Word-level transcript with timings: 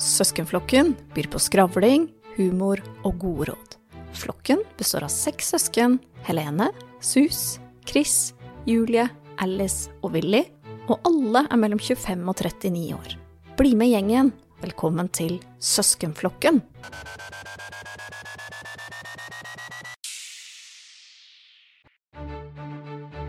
Søskenflokken 0.00 0.94
byr 1.14 1.26
på 1.28 1.38
skravling, 1.38 2.06
humor 2.38 2.80
og 3.04 3.18
gode 3.20 3.50
råd. 3.50 3.74
Flokken 4.16 4.62
består 4.78 5.04
av 5.04 5.12
seks 5.12 5.52
søsken 5.52 5.98
Helene, 6.24 6.70
Sus, 7.04 7.58
Chris, 7.84 8.32
Julie, 8.64 9.04
Alice 9.44 9.92
og 10.00 10.14
Willy, 10.16 10.46
og 10.88 11.04
alle 11.04 11.44
er 11.44 11.60
mellom 11.60 11.78
25 11.78 12.24
og 12.32 12.40
39 12.40 12.96
år. 12.96 13.12
Bli 13.60 13.74
med 13.76 13.92
gjengen. 13.92 14.32
Velkommen 14.64 15.12
til 15.12 15.36
Søskenflokken. 15.60 16.62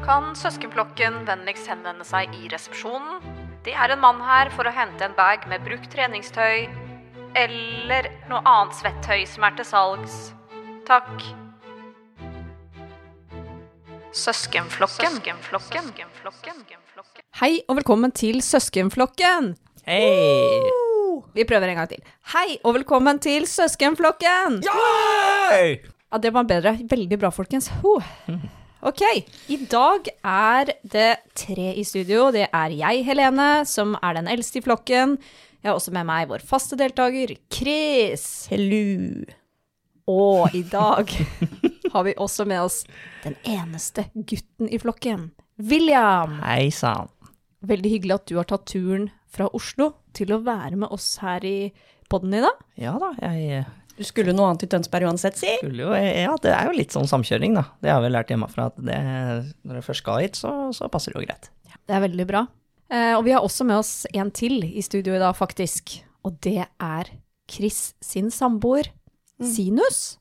Kan 0.08 0.34
søskenflokken 0.40 1.26
vennligst 1.28 1.68
henvende 1.72 2.08
seg 2.08 2.32
i 2.40 2.48
resepsjonen? 2.52 3.41
Det 3.62 3.74
er 3.78 3.92
en 3.94 4.00
mann 4.02 4.18
her 4.26 4.50
for 4.56 4.66
å 4.66 4.72
hente 4.74 5.06
en 5.06 5.14
bag 5.14 5.44
med 5.50 5.62
brukt 5.62 5.92
treningstøy 5.94 6.64
eller 7.38 8.08
noe 8.32 8.42
annet 8.50 8.74
svettøy 8.80 9.20
som 9.30 9.44
er 9.46 9.54
til 9.60 9.68
salgs. 9.70 10.16
Takk. 10.88 11.28
Søskenflokken. 14.18 15.20
Søskenflokken. 15.22 16.64
Hei 17.38 17.52
og 17.68 17.78
velkommen 17.78 18.16
til 18.18 18.42
Søskenflokken. 18.42 19.52
Hei! 19.86 20.58
Vi 21.38 21.46
prøver 21.46 21.70
en 21.70 21.84
gang 21.84 21.92
til. 21.92 22.02
Hei 22.34 22.58
og 22.64 22.80
velkommen 22.80 23.22
til 23.22 23.46
Søskenflokken. 23.46 24.58
Ja! 24.66 25.62
Ja, 25.62 26.18
det 26.18 26.34
var 26.34 26.50
bedre. 26.50 26.80
Veldig 26.90 27.22
bra, 27.22 27.30
folkens. 27.30 27.70
Huh. 27.86 28.10
Ok, 28.82 29.02
i 29.54 29.60
dag 29.70 30.08
er 30.26 30.72
det 30.82 31.20
tre 31.38 31.68
i 31.78 31.84
studio. 31.86 32.32
Det 32.34 32.48
er 32.50 32.74
jeg, 32.74 33.04
Helene, 33.06 33.62
som 33.70 33.94
er 34.02 34.16
den 34.18 34.30
eldste 34.32 34.58
i 34.58 34.64
flokken. 34.66 35.20
Jeg 35.62 35.70
har 35.70 35.78
også 35.78 35.94
med 35.94 36.08
meg 36.10 36.32
vår 36.32 36.42
faste 36.42 36.80
deltaker, 36.80 37.36
Chris. 37.54 38.48
Hello. 38.50 39.22
Og 40.10 40.58
i 40.58 40.64
dag 40.66 41.14
har 41.94 42.08
vi 42.08 42.16
også 42.18 42.48
med 42.50 42.64
oss 42.64 42.80
den 43.22 43.38
eneste 43.46 44.08
gutten 44.16 44.66
i 44.74 44.82
flokken, 44.82 45.30
William. 45.62 46.40
Hei 46.42 46.72
sann. 46.74 47.14
Veldig 47.62 47.92
hyggelig 48.00 48.18
at 48.18 48.32
du 48.32 48.40
har 48.40 48.50
tatt 48.50 48.66
turen 48.72 49.12
fra 49.30 49.46
Oslo 49.54 49.92
til 50.18 50.34
å 50.34 50.42
være 50.42 50.82
med 50.82 50.90
oss 50.90 51.20
her 51.22 51.46
i 51.46 51.70
podden 52.10 52.34
i 52.34 52.42
dag. 52.42 52.66
Ja 52.82 52.98
da, 52.98 53.14
jeg 53.22 53.62
Du 53.98 54.06
skulle 54.08 54.34
noe 54.36 54.50
annet 54.50 54.66
i 54.66 54.70
Tønsberg 54.72 55.10
uansett, 55.10 55.38
si. 55.40 55.52
skulle 55.60 55.84
jo 55.84 55.92
Ja, 55.96 56.36
det 56.42 56.54
er 56.56 56.70
jo 56.70 56.78
litt 56.78 56.96
sånn 56.96 57.10
samkjøring, 57.10 57.58
da. 57.60 57.66
Det 57.84 57.92
har 57.92 58.02
vi 58.04 58.12
lært 58.14 58.32
hjemmefra, 58.32 58.70
at 58.72 58.80
det, 58.80 59.00
når 59.68 59.82
du 59.82 59.86
først 59.86 60.04
skal 60.04 60.24
hit, 60.24 60.40
så, 60.40 60.54
så 60.76 60.90
passer 60.92 61.14
det 61.14 61.22
jo 61.22 61.28
greit. 61.28 61.52
Det 61.88 61.98
er 61.98 62.06
veldig 62.06 62.28
bra. 62.30 62.46
Eh, 62.92 63.14
og 63.18 63.26
vi 63.28 63.34
har 63.36 63.44
også 63.46 63.68
med 63.68 63.82
oss 63.82 63.94
en 64.14 64.32
til 64.36 64.64
i 64.68 64.84
studio 64.86 65.16
i 65.16 65.22
dag, 65.22 65.36
faktisk. 65.38 65.98
Og 66.28 66.38
det 66.44 66.62
er 66.66 67.12
Chris 67.52 67.92
sin 68.04 68.32
samboer, 68.32 68.92
Sinus. 69.42 70.20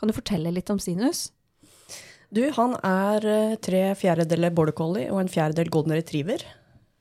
Kan 0.00 0.08
du 0.08 0.16
fortelle 0.16 0.52
litt 0.54 0.70
om 0.72 0.78
Sinus? 0.80 1.28
Du, 2.32 2.40
han 2.56 2.76
er 2.86 3.26
eh, 3.26 3.56
tre 3.60 3.82
fjerdedeler 3.98 4.54
border 4.54 4.76
collie 4.76 5.10
og 5.10 5.20
en 5.20 5.30
fjerdedel 5.30 5.68
golden 5.72 5.96
retriever. 5.98 6.44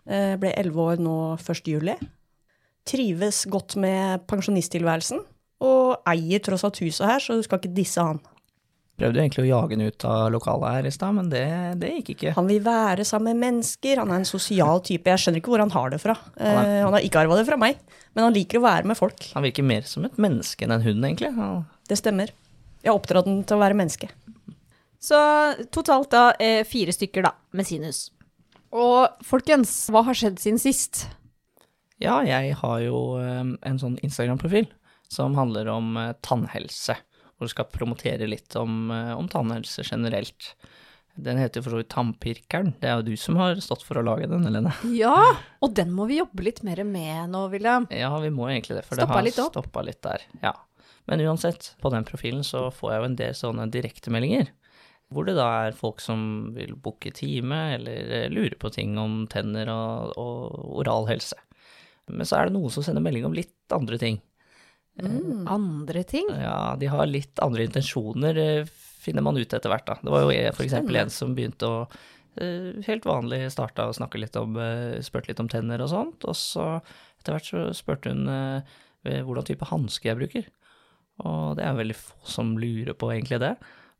Eh, 0.09 0.33
ble 0.41 0.51
elleve 0.57 0.87
år 0.95 1.03
nå 1.03 1.15
1. 1.37 1.69
juli. 1.69 1.95
Trives 2.89 3.43
godt 3.51 3.77
med 3.79 4.25
pensjonisttilværelsen. 4.27 5.21
Og 5.59 5.97
eier 6.07 6.39
tross 6.43 6.63
alt 6.63 6.79
huset 6.79 7.07
her, 7.09 7.19
så 7.23 7.35
du 7.35 7.43
skal 7.43 7.59
ikke 7.59 7.73
disse 7.75 7.99
han. 8.03 8.19
Prøvde 8.99 9.15
jo 9.15 9.23
egentlig 9.23 9.43
å 9.45 9.47
jage 9.47 9.75
den 9.77 9.85
ut 9.87 10.03
av 10.07 10.25
lokalet 10.33 10.73
her 10.75 10.87
i 10.89 10.91
stad, 10.91 11.13
men 11.15 11.29
det, 11.31 11.43
det 11.79 11.89
gikk 11.97 12.09
ikke. 12.17 12.33
Han 12.35 12.47
vil 12.49 12.59
være 12.65 13.05
sammen 13.07 13.31
med 13.37 13.45
mennesker, 13.45 14.01
han 14.01 14.11
er 14.11 14.19
en 14.19 14.27
sosial 14.27 14.81
type. 14.83 15.07
Jeg 15.07 15.21
skjønner 15.23 15.39
ikke 15.39 15.53
hvor 15.53 15.63
han 15.63 15.71
har 15.71 15.93
det 15.93 15.99
fra. 16.03 16.15
Eh, 16.35 16.49
Han 16.51 16.65
er- 16.65 16.83
han 16.83 16.93
har 16.97 17.05
ikke 17.07 17.21
arva 17.21 17.37
det 17.39 17.45
fra 17.47 17.55
meg, 17.59 17.77
men 18.15 18.25
han 18.27 18.35
liker 18.35 18.59
å 18.59 18.65
være 18.67 18.85
med 18.91 18.97
folk. 18.99 19.29
Han 19.37 19.43
virker 19.47 19.63
mer 19.63 19.87
som 19.87 20.03
et 20.07 20.17
menneske 20.19 20.67
enn 20.67 20.71
en 20.75 20.83
hund, 20.83 21.03
egentlig. 21.07 21.31
Han, 21.35 21.65
Det 21.87 21.97
stemmer. 21.97 22.31
Jeg 22.83 22.91
har 22.91 22.99
oppdratt 22.99 23.25
den 23.25 23.43
til 23.43 23.55
å 23.57 23.63
være 23.63 23.75
menneske. 23.79 24.09
Så 24.99 25.15
totalt 25.71 26.09
da 26.11 26.33
eh, 26.39 26.63
fire 26.67 26.91
stykker 26.91 27.23
da, 27.23 27.31
med 27.55 27.65
sinus. 27.67 28.09
Og 28.75 29.07
folkens, 29.23 29.87
hva 29.89 30.03
har 30.03 30.13
skjedd 30.13 30.39
siden 30.43 30.59
sist? 30.59 31.05
ja, 31.99 32.19
jeg 32.23 32.53
har 32.55 32.79
jo 32.83 32.99
eh, 33.19 33.39
en 33.63 33.79
sånn 33.79 33.97
Instagram-profil 34.03 34.67
som 35.11 35.35
handler 35.37 35.67
om 35.73 35.97
eh, 35.97 36.13
tannhelse, 36.25 36.97
hvor 37.37 37.49
du 37.49 37.53
skal 37.53 37.69
promotere 37.73 38.27
litt 38.29 38.55
om, 38.59 38.91
eh, 38.93 39.13
om 39.17 39.29
tannhelse 39.31 39.83
generelt. 39.85 40.53
Den 41.19 41.39
heter 41.41 41.63
for 41.65 41.73
så 41.73 41.81
vidt 41.81 41.89
Tannpirkeren. 41.91 42.73
Det 42.79 42.87
er 42.87 42.99
jo 42.99 43.09
du 43.09 43.17
som 43.19 43.35
har 43.41 43.59
stått 43.63 43.83
for 43.83 43.99
å 43.99 44.03
lage 44.05 44.29
den, 44.29 44.45
Helene. 44.47 44.71
Ja, 44.95 45.17
og 45.59 45.73
den 45.75 45.91
må 45.91 46.05
vi 46.07 46.21
jobbe 46.21 46.45
litt 46.45 46.61
mer 46.63 46.79
med 46.87 47.33
nå, 47.33 47.41
William. 47.51 47.89
Ja, 47.91 48.13
vi 48.23 48.31
må 48.31 48.47
egentlig 48.47 48.77
det, 48.77 48.85
for 48.87 48.95
Stoppa 48.99 49.19
det 49.25 49.33
har 49.35 49.49
stoppa 49.51 49.83
litt 49.83 50.01
der. 50.05 50.23
Ja. 50.45 50.53
Men 51.09 51.25
uansett, 51.25 51.73
på 51.81 51.91
den 51.91 52.05
profilen 52.07 52.45
så 52.45 52.67
får 52.71 52.93
jeg 52.93 53.01
jo 53.01 53.09
en 53.09 53.19
del 53.19 53.35
sånne 53.35 53.67
direktemeldinger. 53.73 54.53
Hvor 55.09 55.25
det 55.25 55.33
da 55.39 55.47
er 55.65 55.77
folk 55.77 56.03
som 56.05 56.53
vil 56.53 56.75
booke 56.77 57.11
time, 57.17 57.57
eller 57.79 58.29
lure 58.29 58.33
lurer 58.35 58.57
på 58.61 58.69
ting 58.75 58.93
om 59.01 59.23
tenner 59.27 59.71
og, 59.73 60.13
og 60.21 60.75
oral 60.83 61.09
helse. 61.09 61.35
Men 62.09 62.29
så 62.29 62.37
er 62.37 62.47
det 62.47 62.55
noen 62.55 62.73
som 62.73 62.85
sender 62.85 63.03
melding 63.03 63.25
om 63.25 63.35
litt 63.35 63.73
andre 63.73 63.97
ting. 64.01 64.21
Andre 65.49 66.03
ting? 66.07 66.29
Ja, 66.33 66.75
de 66.79 66.89
har 66.91 67.09
litt 67.09 67.39
andre 67.43 67.65
intensjoner, 67.67 68.37
eh, 68.37 68.69
finner 68.99 69.25
man 69.25 69.39
ut 69.39 69.53
etter 69.53 69.71
hvert, 69.71 69.87
da. 69.87 69.97
Det 70.03 70.13
var 70.13 70.25
jo 70.25 70.53
for 70.57 70.65
eksempel 70.65 70.99
en 70.99 71.13
som 71.13 71.35
begynte 71.37 71.69
å 71.69 71.81
eh, 72.41 72.79
helt 72.87 73.07
vanlig 73.07 73.45
starta 73.53 73.87
å 73.89 73.95
snakke 73.95 74.21
litt 74.21 74.35
om 74.39 74.57
eh, 74.59 74.99
Spurte 75.05 75.31
litt 75.31 75.41
om 75.43 75.49
tenner 75.51 75.81
og 75.83 75.91
sånt, 75.93 76.27
og 76.27 76.37
så 76.37 76.69
etter 77.19 77.35
hvert 77.35 77.49
så 77.49 77.65
spurte 77.75 78.13
hun 78.13 78.29
eh, 78.31 79.21
hvordan 79.23 79.47
type 79.47 79.67
hanske 79.69 80.11
jeg 80.11 80.19
bruker. 80.19 80.49
Og 81.27 81.57
det 81.59 81.65
er 81.67 81.75
veldig 81.75 81.97
få 81.99 82.15
som 82.31 82.55
lurer 82.59 82.95
på 82.95 83.11
egentlig 83.11 83.41
det. 83.43 83.55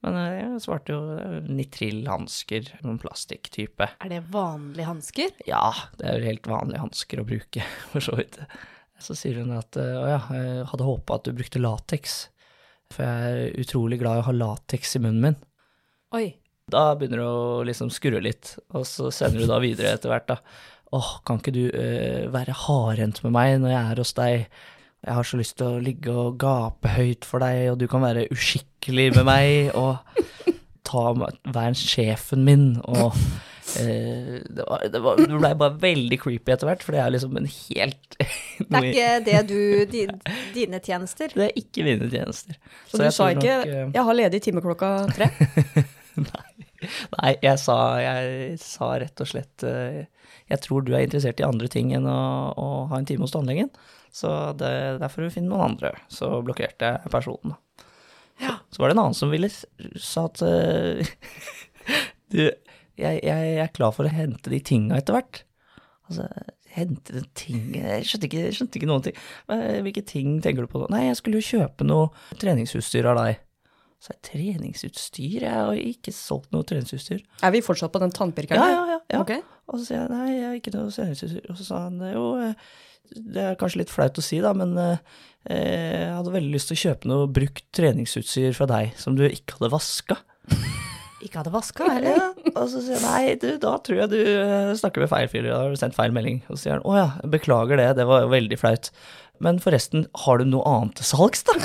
Men 0.06 0.16
eh, 0.16 0.38
jeg 0.38 0.64
svarte 0.64 0.96
jo 0.96 1.00
eh, 1.18 1.40
nitrillhansker, 1.52 2.74
noen 2.86 3.00
plastikktype. 3.02 3.90
Er 4.00 4.12
det 4.14 4.24
vanlige 4.32 4.88
hansker? 4.88 5.34
Ja, 5.50 5.74
det 6.00 6.08
er 6.08 6.20
jo 6.20 6.30
helt 6.30 6.50
vanlige 6.50 6.84
hansker 6.86 7.22
å 7.22 7.28
bruke, 7.28 7.66
for 7.92 8.06
så 8.06 8.16
vidt. 8.20 8.40
Så 9.00 9.16
sier 9.16 9.40
hun 9.42 9.54
at 9.58 9.78
eh, 9.80 9.96
å 9.96 10.06
ja, 10.10 10.20
jeg 10.36 10.66
hadde 10.72 10.88
håpa 10.88 11.16
at 11.20 11.28
du 11.30 11.36
brukte 11.38 11.62
lateks, 11.64 12.18
for 12.92 13.06
jeg 13.06 13.38
er 13.50 13.62
utrolig 13.62 14.00
glad 14.02 14.20
i 14.20 14.24
å 14.24 14.28
ha 14.28 14.36
lateks 14.36 14.98
i 14.98 15.04
munnen 15.04 15.24
min. 15.24 15.38
Oi. 16.18 16.26
Da 16.70 16.92
begynner 16.98 17.22
det 17.24 17.30
å 17.30 17.62
liksom 17.66 17.90
skurre 17.94 18.20
litt, 18.22 18.52
og 18.78 18.84
så 18.86 19.08
sender 19.14 19.42
du 19.42 19.50
da 19.50 19.58
videre 19.64 19.96
etter 19.96 20.12
hvert, 20.12 20.28
da. 20.30 20.36
åh, 20.94 21.16
kan 21.26 21.40
ikke 21.42 21.54
du 21.56 21.64
uh, 21.74 22.28
være 22.34 22.54
hardhendt 22.66 23.24
med 23.26 23.34
meg 23.34 23.56
når 23.64 23.74
jeg 23.74 23.80
er 23.94 24.02
hos 24.04 24.14
deg? 24.20 24.60
Jeg 25.06 25.16
har 25.18 25.26
så 25.26 25.40
lyst 25.40 25.56
til 25.58 25.66
å 25.70 25.82
ligge 25.82 26.14
og 26.14 26.38
gape 26.42 26.92
høyt 26.94 27.26
for 27.26 27.42
deg, 27.42 27.72
og 27.72 27.80
du 27.82 27.88
kan 27.90 28.04
være 28.06 28.28
uskikkelig 28.36 29.08
med 29.16 29.26
meg, 29.30 29.72
og 29.80 29.98
ta 30.86 31.06
meg- 31.18 31.40
være 31.56 31.78
sjefen 31.80 32.46
min, 32.46 32.68
og 32.84 33.16
eh, 33.78 34.42
det, 34.50 34.66
var, 34.66 34.84
det, 34.92 35.00
var, 35.04 35.20
det 35.22 35.30
ble 35.30 35.52
bare 35.62 35.78
veldig 35.82 36.20
creepy 36.22 36.54
etter 36.54 36.70
hvert, 36.70 36.84
for 36.86 36.96
det 36.96 37.02
er 37.04 37.14
liksom 37.14 37.38
en 37.40 37.48
helt 37.50 38.18
Det 38.70 38.80
er 38.80 38.88
ikke 38.90 39.12
det 39.28 39.42
du 39.50 39.62
di, 39.92 40.04
Dine 40.56 40.82
tjenester. 40.84 41.32
Det 41.36 41.46
er 41.48 41.60
ikke 41.60 41.86
mine 41.88 42.10
tjenester. 42.12 42.58
Så, 42.90 43.00
du 43.00 43.08
sa 43.16 43.30
ikke 43.34 43.56
nok, 43.62 43.72
eh, 43.72 43.86
'jeg 43.94 44.06
har 44.10 44.20
ledig 44.20 44.42
time 44.44 44.64
klokka 44.66 44.92
tre'? 45.16 45.30
Nei, 47.20 47.34
jeg 47.44 47.60
sa, 47.60 47.78
jeg 48.00 48.58
sa 48.64 48.94
rett 49.00 49.20
og 49.20 49.28
slett 49.28 49.64
eh, 49.68 50.06
Jeg 50.48 50.62
tror 50.64 50.84
du 50.84 50.94
er 50.94 51.04
interessert 51.04 51.42
i 51.42 51.48
andre 51.48 51.68
ting 51.72 51.92
enn 51.96 52.08
å, 52.08 52.20
å 52.56 52.68
ha 52.92 53.00
en 53.00 53.08
time 53.08 53.28
hos 53.28 53.36
tannlegen, 53.36 53.70
så 54.16 54.54
det, 54.58 54.72
derfor 55.02 55.22
får 55.22 55.28
du 55.30 55.36
finne 55.36 55.52
noen 55.52 55.76
andre. 55.76 55.92
Så 56.10 56.32
blokkerte 56.42 56.96
jeg 56.96 57.12
personen. 57.14 57.54
Ja. 58.40 58.58
Så 58.72 58.82
var 58.82 58.90
det 58.90 58.96
en 58.96 59.04
annen 59.04 59.18
som 59.18 59.32
ville 59.32 59.52
sa 59.52 60.26
at 60.26 60.42
Du, 62.30 62.44
jeg, 63.00 63.22
jeg 63.26 63.60
er 63.64 63.76
klar 63.76 63.94
for 63.96 64.08
å 64.08 64.14
hente 64.14 64.52
de 64.52 64.62
tinga 64.66 65.00
etter 65.00 65.18
hvert. 65.18 65.44
Altså, 66.10 66.26
hente 66.74 67.14
de 67.14 67.22
ting 67.38 67.76
Jeg 67.78 68.06
skjønte 68.08 68.26
ikke, 68.30 68.48
skjønte 68.56 68.80
ikke 68.80 68.90
noen 68.90 69.06
ting. 69.06 69.20
Men 69.50 69.62
Hvilke 69.86 70.04
ting 70.10 70.40
tenker 70.46 70.66
du 70.66 70.72
på 70.72 70.82
nå? 70.82 70.90
Nei, 70.94 71.06
jeg 71.08 71.20
skulle 71.20 71.42
jo 71.42 71.50
kjøpe 71.52 71.86
noe 71.88 72.10
treningsutstyr 72.42 73.10
av 73.12 73.22
deg. 73.22 73.46
Så 74.00 74.14
jeg 74.14 74.22
treningsutstyr? 74.30 75.42
Jeg 75.44 75.52
har 75.52 75.76
ikke 75.76 76.14
solgt 76.16 76.54
noe 76.56 76.64
treningsutstyr. 76.68 77.20
Er 77.44 77.52
vi 77.52 77.64
fortsatt 77.66 77.92
på 77.92 78.00
den 78.02 78.14
tannpirkeren? 78.16 78.62
Ja, 78.62 78.78
ja, 78.78 78.84
ja. 78.96 79.00
ja. 79.12 79.24
Ok. 79.26 79.34
Og 79.70 79.82
så 79.82 79.90
sier 79.90 80.00
jeg 80.00 80.14
nei, 80.14 80.28
jeg 80.38 80.46
har 80.48 80.60
ikke 80.62 80.76
noe 80.78 80.94
treningsutstyr. 80.96 81.50
Og 81.52 81.60
så 81.60 81.68
sa 81.68 81.82
han 81.90 82.00
jo, 82.08 82.24
eh, 82.40 82.70
det 83.36 83.44
er 83.44 83.60
kanskje 83.60 83.84
litt 83.84 83.92
flaut 83.92 84.22
å 84.22 84.24
si 84.24 84.40
da, 84.44 84.54
men 84.56 84.72
eh, 84.80 85.04
eh, 85.52 86.06
jeg 86.06 86.16
hadde 86.16 86.36
veldig 86.38 86.54
lyst 86.56 86.72
til 86.72 86.80
å 86.80 86.84
kjøpe 86.86 87.12
noe 87.12 87.30
brukt 87.40 87.66
treningsutstyr 87.76 88.56
fra 88.56 88.70
deg 88.72 88.96
som 89.00 89.20
du 89.20 89.26
ikke 89.28 89.60
hadde 89.60 89.74
vaska. 89.76 90.20
Ikke 91.20 91.42
hadde 91.42 91.52
vaska, 91.52 91.88
eller? 91.98 92.16
Ja, 92.16 92.52
og 92.54 92.70
så 92.72 92.80
sier 92.84 93.02
han 93.02 93.12
nei, 93.12 93.34
du, 93.42 93.50
da 93.60 93.74
tror 93.84 93.98
jeg 94.06 94.12
du 94.14 94.20
eh, 94.20 94.70
snakker 94.80 95.04
med 95.04 95.12
feil 95.12 95.28
fyr, 95.32 95.50
da 95.50 95.58
har 95.66 95.74
du 95.74 95.80
sendt 95.80 95.98
feil 95.98 96.14
melding. 96.16 96.40
Og 96.48 96.56
så 96.56 96.62
sier 96.64 96.78
han 96.78 96.86
å 96.88 96.96
ja, 96.96 97.08
beklager 97.28 97.82
det, 97.82 97.90
det 98.00 98.06
var 98.08 98.30
veldig 98.32 98.60
flaut. 98.62 98.88
Men 99.44 99.60
forresten, 99.64 100.06
har 100.26 100.40
du 100.40 100.48
noe 100.48 100.64
annet 100.68 100.96
til 101.00 101.10
salgs, 101.10 101.44
da? 101.48 101.58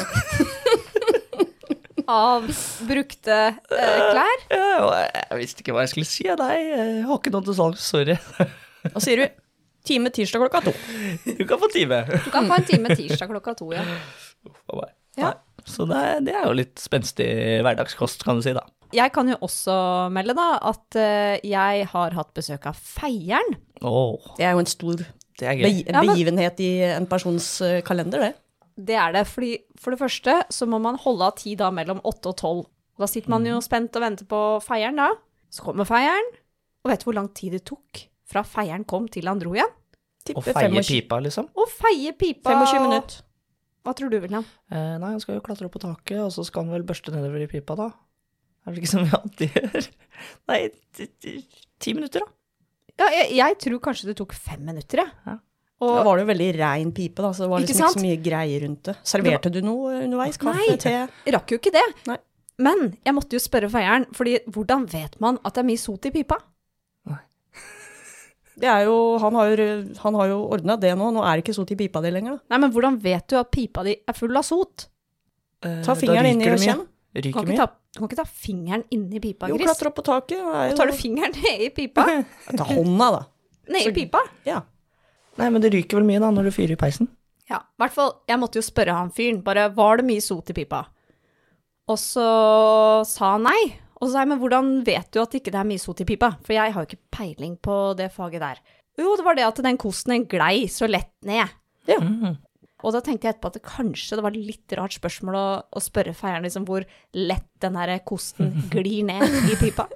Av 2.10 2.44
brukte 2.84 3.36
eh, 3.54 4.02
klær? 4.10 4.42
Ja, 4.52 4.90
jeg 5.30 5.38
visste 5.40 5.64
ikke 5.64 5.72
hva 5.76 5.86
jeg 5.86 5.94
skulle 5.94 6.10
si. 6.10 6.26
Nei, 6.42 6.58
jeg 6.68 7.06
har 7.06 7.16
ikke 7.22 7.32
noe 7.32 7.46
til 7.46 7.56
salgs, 7.56 7.86
sorry. 7.94 8.18
Og 8.90 9.00
sier 9.00 9.22
du 9.22 9.40
time 9.88 10.10
tirsdag 10.12 10.42
klokka 10.44 10.60
to. 10.66 10.74
Du 11.38 11.46
kan 11.48 11.60
få 11.62 11.70
time. 11.72 12.02
Du 12.10 12.30
kan 12.34 12.50
få 12.50 12.58
en 12.58 12.68
time 12.68 12.98
tirsdag 12.98 13.30
klokka 13.32 13.54
to, 13.62 13.70
ja. 13.76 13.84
For 14.66 14.82
meg. 14.82 14.92
Ja. 15.16 15.30
Nei, 15.30 15.64
Så 15.70 15.86
det 15.88 15.96
er, 16.10 16.22
det 16.26 16.34
er 16.36 16.48
jo 16.50 16.56
litt 16.58 16.80
spenstig 16.82 17.28
hverdagskost, 17.64 18.24
kan 18.26 18.40
du 18.40 18.44
si, 18.44 18.52
da. 18.56 18.66
Jeg 18.94 19.10
kan 19.14 19.28
jo 19.28 19.36
også 19.42 19.74
melde 20.14 20.36
da 20.38 20.48
at 20.70 20.98
eh, 21.00 21.42
jeg 21.42 21.88
har 21.90 22.14
hatt 22.14 22.32
besøk 22.36 22.68
av 22.70 22.78
feieren. 22.78 23.56
Oh. 23.82 24.20
Det 24.38 24.46
er 24.46 24.54
jo 24.54 24.62
en 24.62 24.70
stor 24.70 25.02
be 25.40 25.54
begivenhet 25.90 26.62
i 26.62 26.70
en 26.92 27.08
persons 27.10 27.48
eh, 27.66 27.80
kalender, 27.86 28.28
det. 28.28 28.32
Det 28.74 28.96
er 28.98 29.12
det, 29.14 29.26
fordi 29.30 29.52
for 29.78 29.94
det 29.94 30.00
første 30.00 30.40
så 30.50 30.66
må 30.66 30.80
man 30.82 30.98
holde 30.98 31.26
av 31.26 31.36
tid 31.38 31.60
da 31.62 31.70
mellom 31.74 32.02
åtte 32.06 32.32
og 32.32 32.38
tolv. 32.40 32.64
Da 32.98 33.06
sitter 33.10 33.30
man 33.34 33.46
jo 33.46 33.60
spent 33.62 33.94
og 33.98 34.02
venter 34.02 34.26
på 34.30 34.40
feieren 34.62 34.98
da. 34.98 35.10
Så 35.50 35.66
kommer 35.66 35.86
feieren, 35.86 36.32
og 36.82 36.90
vet 36.90 37.02
du 37.02 37.08
hvor 37.08 37.18
lang 37.18 37.30
tid 37.34 37.54
det 37.54 37.64
tok 37.66 38.06
fra 38.30 38.42
feieren 38.46 38.86
kom 38.88 39.06
til 39.10 39.30
han 39.30 39.42
dro 39.42 39.54
igjen? 39.54 39.70
Å 40.24 40.40
feie 40.40 40.82
pipa, 40.86 41.18
liksom. 41.20 41.50
Å 41.52 41.66
feie 41.68 42.14
pipa. 42.16 42.54
25 42.54 42.86
minutter. 42.86 43.20
Hva 43.84 43.92
tror 43.92 44.08
du, 44.08 44.16
William? 44.22 44.46
Eh, 44.72 44.94
nei, 44.96 45.10
han 45.12 45.20
skal 45.20 45.36
jo 45.36 45.44
klatre 45.44 45.68
opp 45.68 45.74
på 45.76 45.82
taket, 45.82 46.16
og 46.24 46.30
så 46.32 46.46
skal 46.48 46.64
han 46.64 46.72
vel 46.72 46.86
børste 46.88 47.12
nedover 47.12 47.44
i 47.44 47.48
pipa, 47.50 47.76
da. 47.76 47.90
Er 48.64 48.72
det 48.72 48.80
ikke 48.82 48.90
som 48.94 49.04
vi 49.04 49.12
alltid 49.18 49.56
gjør? 49.58 49.88
Nei, 50.50 50.60
ti- 50.96 51.10
ti 51.20 51.34
ti 51.84 51.92
minutter, 51.96 52.24
da. 52.24 52.32
Ja, 53.04 53.08
jeg, 53.12 53.32
jeg 53.36 53.56
tror 53.64 53.80
kanskje 53.88 54.06
det 54.12 54.16
tok 54.20 54.32
fem 54.32 54.62
minutter, 54.64 55.02
jeg. 55.02 55.12
Ja. 55.26 55.34
Og 55.84 55.90
Da 55.98 56.02
var 56.06 56.16
det 56.16 56.22
jo 56.24 56.28
veldig 56.30 56.46
rein 56.56 56.92
pipe, 56.96 57.20
da, 57.20 57.32
så 57.34 57.44
det 57.44 57.50
var 57.50 57.60
Ikke 57.64 57.72
liksom 57.74 57.88
ikke, 57.90 57.98
så 57.98 58.04
mye 58.06 58.20
greier 58.24 58.62
rundt 58.64 58.82
det. 58.88 58.94
Serverte 59.10 59.50
du 59.52 59.58
noe 59.66 59.96
underveis? 60.04 60.38
Kaffe, 60.40 60.62
Nei. 60.70 60.76
te? 60.80 60.92
Nei, 61.26 61.34
rakk 61.34 61.50
jo 61.52 61.58
ikke 61.60 61.72
det. 61.74 61.82
Nei. 62.08 62.16
Men 62.64 62.84
jeg 63.04 63.16
måtte 63.16 63.34
jo 63.36 63.42
spørre 63.42 63.68
feieren, 63.72 64.06
fordi 64.14 64.36
hvordan 64.54 64.86
vet 64.92 65.18
man 65.20 65.40
at 65.44 65.56
det 65.58 65.64
er 65.64 65.68
mye 65.72 65.82
sot 65.82 66.06
i 66.08 66.12
pipa? 66.14 66.38
Det 68.54 68.68
er 68.70 68.84
jo, 68.86 68.94
han 69.18 69.34
har 69.34 69.50
jo, 69.50 69.64
han 69.98 70.14
har 70.14 70.28
jo 70.30 70.36
ordna 70.54 70.76
det 70.78 70.92
nå, 70.94 71.08
nå 71.16 71.22
er 71.26 71.34
det 71.40 71.42
ikke 71.42 71.56
sot 71.56 71.72
i 71.74 71.76
pipa 71.78 71.98
di 72.04 72.12
lenger. 72.14 72.36
da. 72.38 72.54
Nei, 72.54 72.60
men 72.62 72.70
hvordan 72.76 72.98
vet 73.02 73.26
du 73.32 73.34
at 73.40 73.48
pipa 73.50 73.82
di 73.82 73.96
er 73.98 74.14
full 74.14 74.38
av 74.38 74.46
sot? 74.46 74.84
Eh, 75.66 75.80
Ta 75.82 75.96
fingeren 75.98 76.28
inn 76.30 76.44
i 76.44 76.52
og 76.52 76.62
kjenn. 76.62 76.84
Ryker 77.14 77.46
mye. 77.46 77.66
du 77.94 77.98
kan 78.00 78.08
ikke 78.08 78.16
ta 78.18 78.24
fingeren 78.26 78.82
inni 78.90 79.20
pipa, 79.22 79.46
Jo, 79.48 79.54
Gris. 79.58 79.68
klatre 79.70 79.90
opp 79.92 79.98
på 80.00 80.04
taket. 80.06 80.38
Jo, 80.40 80.76
Tar 80.76 80.90
du 80.90 80.96
fingeren 80.98 81.34
ned 81.44 81.60
i 81.62 81.68
pipa? 81.70 82.04
Ta 82.56 82.64
hånda, 82.66 83.10
da. 83.18 83.20
Ned 83.70 83.86
i 83.92 83.92
pipa? 83.94 84.22
Ja. 84.48 84.62
Nei, 85.38 85.48
men 85.50 85.62
det 85.62 85.70
ryker 85.74 85.98
vel 86.00 86.06
mye 86.08 86.20
da, 86.22 86.30
når 86.34 86.48
du 86.50 86.54
fyrer 86.56 86.74
i 86.74 86.80
peisen. 86.80 87.08
Ja, 87.50 87.58
i 87.60 87.82
hvert 87.82 87.92
fall, 87.94 88.12
jeg 88.30 88.40
måtte 88.40 88.58
jo 88.58 88.64
spørre 88.66 88.94
han 88.96 89.10
fyren, 89.14 89.42
bare, 89.46 89.68
var 89.76 89.98
det 90.00 90.06
mye 90.08 90.22
sot 90.24 90.50
i 90.50 90.56
pipa? 90.56 90.84
Og 91.92 91.98
så 92.00 92.26
sa 93.06 93.34
han 93.34 93.44
nei. 93.46 93.60
Og 94.00 94.08
så 94.08 94.14
sa 94.14 94.22
jeg, 94.24 94.30
men 94.32 94.40
hvordan 94.42 94.70
vet 94.86 95.10
du 95.14 95.20
at 95.22 95.34
ikke 95.38 95.52
det 95.52 95.60
er 95.60 95.68
mye 95.68 95.82
sot 95.82 96.00
i 96.02 96.06
pipa? 96.08 96.32
For 96.44 96.56
jeg 96.56 96.72
har 96.74 96.82
jo 96.82 96.88
ikke 96.88 97.02
peiling 97.14 97.54
på 97.62 97.76
det 97.98 98.10
faget 98.14 98.42
der. 98.42 98.62
Jo, 98.98 99.14
det 99.18 99.24
var 99.26 99.36
det 99.38 99.44
at 99.46 99.60
den 99.66 99.78
kosten 99.80 100.24
glei 100.30 100.66
så 100.70 100.88
lett 100.90 101.12
ned. 101.26 101.50
Ja. 101.90 101.98
Mm. 102.00 102.36
Og 102.84 102.92
da 102.94 103.00
tenkte 103.04 103.26
jeg 103.26 103.34
etterpå 103.34 103.50
at 103.50 103.56
det 103.58 103.64
kanskje 103.64 104.18
det 104.18 104.24
var 104.26 104.36
litt 104.36 104.74
rart 104.76 104.96
spørsmål 104.96 105.38
å, 105.40 105.46
å 105.72 105.82
spørre 105.82 106.12
feieren 106.16 106.44
liksom 106.44 106.66
hvor 106.68 106.84
lett 107.16 107.48
den 107.64 107.78
her 107.80 107.94
kosten 108.04 108.52
glir 108.74 109.06
ned 109.08 109.24
i 109.48 109.56
pipa. 109.60 109.88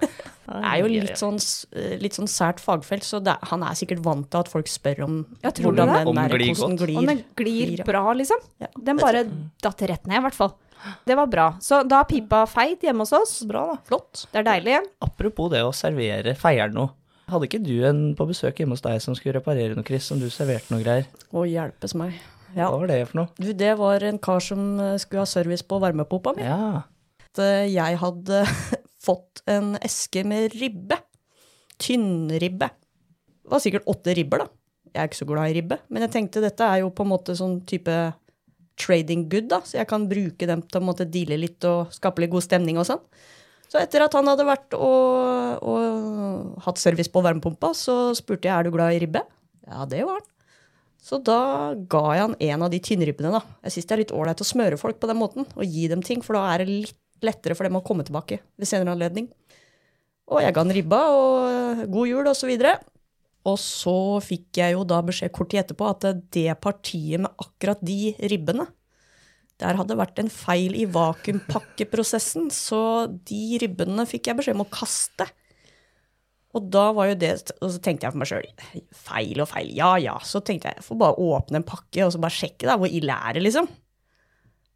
Det 0.49 0.61
er 0.65 0.79
jo 0.81 0.87
litt 0.89 1.19
sånn, 1.19 1.37
litt 2.01 2.15
sånn 2.17 2.29
sært 2.31 2.61
fagfelt, 2.63 3.05
så 3.05 3.19
det, 3.21 3.35
han 3.51 3.61
er 3.67 3.77
sikkert 3.77 4.01
vant 4.05 4.25
til 4.33 4.41
at 4.41 4.49
folk 4.49 4.69
spør 4.71 5.03
om 5.05 5.19
hvordan 5.45 5.91
den 5.93 6.09
Om 6.09 6.17
der 6.17 6.33
glir 6.33 6.55
kosten 6.55 6.79
glir. 6.79 6.97
Om 6.97 7.11
den 7.11 7.21
glir 7.37 7.75
Glir, 7.75 7.83
bra, 7.85 8.01
liksom. 8.17 8.41
Ja. 8.61 8.71
Den 8.73 8.97
bare 9.01 9.27
datt 9.61 9.85
rett 9.85 10.09
ned, 10.09 10.17
i 10.17 10.25
hvert 10.25 10.37
fall. 10.37 10.55
Det 11.05 11.15
var 11.19 11.27
bra. 11.29 11.49
Så 11.61 11.83
da 11.85 12.01
er 12.01 12.09
pipa 12.09 12.45
feit 12.49 12.81
hjemme 12.87 13.05
hos 13.05 13.13
oss. 13.13 13.35
Bra, 13.45 13.65
da. 13.73 13.77
Flott. 13.85 14.25
Det 14.31 14.41
er 14.41 14.47
deilig. 14.47 14.79
Apropos 15.05 15.51
det 15.53 15.61
å 15.67 15.75
servere 15.75 16.33
feieren 16.39 16.77
noe. 16.79 16.95
Hadde 17.29 17.45
ikke 17.45 17.61
du 17.61 17.75
en 17.85 18.01
på 18.17 18.25
besøk 18.31 18.57
hjemme 18.57 18.73
hos 18.73 18.81
deg 18.81 18.97
som 19.03 19.13
skulle 19.17 19.37
reparere 19.37 19.75
noe, 19.77 19.85
Chris, 19.85 20.07
som 20.09 20.17
du 20.21 20.31
serverte 20.33 20.73
noe 20.73 20.81
greier? 20.81 21.05
Å 21.29 21.45
hjelpes 21.45 21.93
meg. 21.99 22.17
Ja. 22.55 22.69
Hva 22.69 22.79
var 22.81 22.89
det 22.91 22.99
for 23.09 23.21
noe? 23.21 23.33
Du, 23.37 23.49
det 23.57 23.73
var 23.79 24.05
en 24.05 24.19
kar 24.21 24.41
som 24.43 24.79
eh, 24.81 24.95
skulle 25.01 25.23
ha 25.25 25.29
service 25.29 25.65
på 25.65 25.79
varmepumpa 25.81 26.35
mi. 26.37 26.45
Ja. 26.45 26.83
Eh, 27.37 27.67
jeg 27.69 27.99
hadde 28.01 28.43
fått 29.07 29.43
en 29.49 29.75
eske 29.85 30.23
med 30.27 30.55
ribbe. 30.59 30.99
Tynnribbe. 31.79 32.71
Det 33.39 33.53
var 33.53 33.63
sikkert 33.63 33.87
åtte 33.89 34.15
ribber, 34.17 34.45
da. 34.45 34.49
Jeg 34.89 35.01
er 35.01 35.09
ikke 35.11 35.21
så 35.21 35.29
glad 35.29 35.51
i 35.51 35.59
ribbe, 35.59 35.77
men 35.93 36.01
jeg 36.01 36.11
tenkte 36.15 36.41
dette 36.41 36.65
er 36.65 36.81
jo 36.81 36.89
på 36.93 37.05
en 37.05 37.11
måte 37.11 37.35
sånn 37.37 37.59
type 37.69 37.93
trading 38.79 39.27
good, 39.29 39.49
da, 39.51 39.59
så 39.67 39.77
jeg 39.77 39.89
kan 39.89 40.07
bruke 40.09 40.47
dem 40.49 40.63
til 40.65 40.79
å 40.79 40.85
måtte 40.87 41.05
deale 41.05 41.37
litt 41.37 41.65
og 41.67 41.91
skape 41.93 42.23
litt 42.23 42.31
god 42.33 42.45
stemning 42.45 42.79
og 42.79 42.87
sånn. 42.87 43.01
Så 43.69 43.77
etter 43.77 44.01
at 44.01 44.15
han 44.17 44.25
hadde 44.31 44.47
vært 44.47 44.73
og, 44.73 45.61
og 45.61 46.63
hatt 46.65 46.81
service 46.81 47.11
på 47.13 47.21
varmepumpa, 47.21 47.69
så 47.77 48.15
spurte 48.17 48.49
jeg 48.49 48.55
er 48.55 48.65
du 48.65 48.73
glad 48.73 48.95
i 48.95 49.01
ribbe. 49.03 49.21
Ja, 49.67 49.85
det 49.89 50.01
var 50.07 50.17
han. 50.23 50.27
Så 51.09 51.17
da 51.25 51.73
ga 51.89 52.03
jeg 52.13 52.21
han 52.21 52.35
en 52.51 52.63
av 52.67 52.69
de 52.69 52.79
tynnribbene, 52.85 53.31
da. 53.33 53.41
Jeg 53.65 53.73
syns 53.75 53.87
det 53.89 53.95
er 53.95 54.01
litt 54.03 54.13
ålreit 54.13 54.43
å 54.43 54.45
smøre 54.45 54.77
folk 54.77 54.99
på 55.01 55.09
den 55.09 55.17
måten, 55.17 55.47
og 55.57 55.65
gi 55.65 55.87
dem 55.89 56.03
ting, 56.05 56.21
for 56.21 56.37
da 56.37 56.43
er 56.51 56.61
det 56.61 56.69
litt 56.69 57.25
lettere 57.25 57.57
for 57.57 57.65
dem 57.65 57.79
å 57.79 57.83
komme 57.85 58.05
tilbake 58.05 58.37
ved 58.59 58.69
senere 58.69 58.93
anledning. 58.93 59.25
Og 60.29 60.43
jeg 60.43 60.53
ga 60.53 60.61
han 60.61 60.75
ribba, 60.75 60.99
og 61.09 61.81
god 61.89 62.11
jul, 62.11 62.29
og 62.29 62.37
så 62.37 62.49
videre. 62.49 62.75
Og 63.49 63.57
så 63.57 63.95
fikk 64.21 64.59
jeg 64.61 64.75
jo 64.75 64.85
da 64.85 64.99
beskjed 65.05 65.33
kort 65.33 65.49
tid 65.49 65.63
etterpå 65.63 65.89
at 65.89 66.05
det 66.35 66.51
partiet 66.61 67.23
med 67.23 67.41
akkurat 67.41 67.81
de 67.81 68.13
ribbene, 68.29 68.67
der 69.59 69.75
hadde 69.75 69.97
vært 69.99 70.21
en 70.21 70.29
feil 70.31 70.77
i 70.77 70.85
vakuumpakkeprosessen, 70.87 72.47
så 72.53 73.09
de 73.09 73.59
ribbene 73.59 74.05
fikk 74.07 74.29
jeg 74.29 74.39
beskjed 74.39 74.59
om 74.59 74.67
å 74.67 74.71
kaste. 74.71 75.25
Og 76.57 76.69
da 76.73 76.87
var 76.97 77.11
jo 77.11 77.17
det, 77.21 77.33
og 77.61 77.69
så 77.69 77.81
tenkte 77.83 78.07
jeg 78.07 78.15
for 78.15 78.21
meg 78.23 78.29
sjøl, 78.31 78.47
feil 79.05 79.43
og 79.43 79.49
feil, 79.51 79.69
ja 79.77 79.91
ja. 80.01 80.15
Så 80.25 80.41
tenkte 80.41 80.71
jeg, 80.71 80.79
jeg 80.79 80.87
får 80.87 80.97
bare 81.03 81.21
åpne 81.21 81.61
en 81.61 81.67
pakke 81.67 82.01
og 82.05 82.15
så 82.15 82.21
bare 82.23 82.33
sjekke 82.33 82.65
da, 82.65 82.77
hvor 82.81 82.89
ille 82.89 83.13
er 83.13 83.37
det, 83.37 83.43
liksom. 83.45 83.69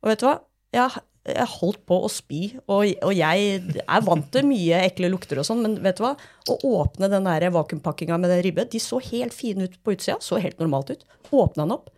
Og 0.04 0.12
vet 0.12 0.22
du 0.22 0.28
hva? 0.28 0.36
Jeg, 0.74 1.02
jeg 1.34 1.50
holdt 1.56 1.82
på 1.90 1.98
å 2.06 2.12
spy, 2.12 2.44
og, 2.68 2.86
og 3.08 3.16
jeg 3.18 3.64
er 3.88 4.06
vant 4.06 4.30
til 4.34 4.46
mye 4.50 4.84
ekle 4.86 5.10
lukter 5.14 5.42
og 5.42 5.48
sånn, 5.50 5.64
men 5.66 5.80
vet 5.82 5.98
du 5.98 6.06
hva? 6.06 6.14
Å 6.52 6.60
åpne 6.84 7.10
den 7.10 7.30
der 7.30 7.48
vakuumpakkinga 7.56 8.22
med 8.22 8.34
den 8.36 8.46
ribbe, 8.46 8.68
de 8.70 8.82
så 8.84 9.02
helt 9.10 9.34
fine 9.34 9.66
ut 9.66 9.78
på 9.82 9.96
utsida, 9.98 10.20
så 10.22 10.42
helt 10.44 10.62
normalt 10.62 10.94
ut. 10.94 11.06
Åpna 11.34 11.66
den 11.66 11.78
opp. 11.80 11.90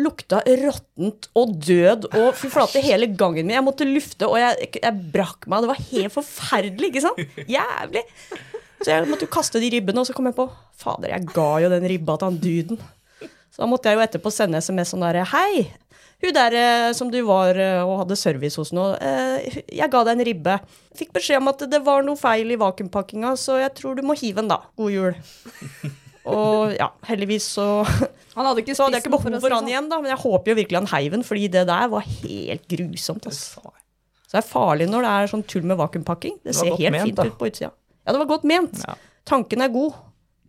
Lukta 0.00 0.38
råttent 0.46 1.26
og 1.36 1.58
død 1.60 2.06
og 2.14 2.30
fy 2.38 2.48
flate 2.48 2.80
hele 2.80 3.10
gangen 3.20 3.44
min. 3.44 3.56
Jeg 3.58 3.66
måtte 3.66 3.88
lufte, 3.88 4.28
og 4.30 4.38
jeg, 4.40 4.70
jeg 4.78 5.08
brakk 5.12 5.44
meg. 5.50 5.66
Det 5.66 5.72
var 5.72 5.82
helt 5.90 6.14
forferdelig, 6.14 6.92
ikke 6.92 7.02
sant? 7.04 7.42
Jævlig. 7.50 8.04
Så 8.80 8.88
jeg 8.92 9.08
måtte 9.10 9.26
jo 9.26 9.32
kaste 9.32 9.60
de 9.60 9.68
ribbene, 9.74 10.00
og 10.00 10.08
så 10.08 10.16
kom 10.16 10.30
jeg 10.30 10.36
på 10.38 10.46
Fader, 10.80 11.12
jeg 11.12 11.28
ga 11.34 11.50
jo 11.64 11.68
den 11.72 11.86
ribba 11.92 12.16
til 12.16 12.30
han 12.30 12.40
duden. 12.40 12.80
Så 13.50 13.62
da 13.62 13.68
måtte 13.68 13.90
jeg 13.90 13.98
jo 13.98 14.04
etterpå 14.06 14.32
sende 14.32 14.60
SMS 14.62 14.94
sånn 14.94 15.04
derre 15.04 15.26
Hei, 15.28 15.66
hun 16.20 16.34
der 16.36 16.54
eh, 16.56 16.90
som 16.96 17.08
du 17.12 17.18
var 17.24 17.56
eh, 17.56 17.80
og 17.80 18.02
hadde 18.02 18.16
service 18.20 18.60
hos 18.60 18.74
nå, 18.76 18.90
eh, 19.00 19.60
jeg 19.72 19.88
ga 19.92 20.02
deg 20.04 20.18
en 20.18 20.26
ribbe. 20.28 20.56
Fikk 20.96 21.14
beskjed 21.16 21.40
om 21.40 21.48
at 21.52 21.64
det 21.72 21.80
var 21.84 22.04
noe 22.04 22.20
feil 22.20 22.52
i 22.52 22.58
vakuumpakkinga, 22.60 23.32
så 23.40 23.56
jeg 23.62 23.72
tror 23.78 23.96
du 23.96 24.04
må 24.04 24.16
hive 24.20 24.42
den, 24.42 24.50
da. 24.52 24.60
God 24.80 24.92
jul. 24.92 25.16
Og 26.30 26.74
ja, 26.76 26.90
heldigvis 27.08 27.46
så 27.56 27.64
Han 28.36 28.44
hadde 28.44 28.60
ikke 28.60 28.74
så 28.76 28.84
hadde 28.84 28.98
jeg 28.98 29.06
ikke 29.06 29.12
behov 29.14 29.24
for 29.40 29.54
han 29.54 29.62
sånn. 29.64 29.70
igjen, 29.72 29.88
da. 29.88 29.98
Men 30.04 30.12
jeg 30.12 30.20
håper 30.20 30.52
jo 30.52 30.56
virkelig 30.60 30.78
han 30.82 30.90
heiv 30.92 31.16
den, 31.16 31.24
fordi 31.26 31.48
det 31.56 31.64
der 31.72 31.88
var 31.90 32.04
helt 32.04 32.66
grusomt. 32.70 33.26
Altså. 33.26 33.62
Så 34.28 34.36
det 34.36 34.42
er 34.42 34.46
farlig 34.46 34.86
når 34.92 35.06
det 35.06 35.14
er 35.16 35.30
sånn 35.32 35.46
tull 35.48 35.64
med 35.66 35.80
vakuumpakking. 35.80 36.36
Det, 36.44 36.52
Det 36.52 36.58
ser 36.60 36.76
helt 36.76 36.94
ment, 36.94 37.08
fint 37.08 37.18
da. 37.18 37.26
ut 37.26 37.40
på 37.40 37.48
utsida. 37.48 37.72
Ja, 38.10 38.16
det 38.16 38.24
var 38.24 38.32
godt 38.32 38.46
ment. 38.50 38.80
Ja. 38.82 38.96
Tanken 39.30 39.62
er 39.62 39.70
god. 39.70 39.94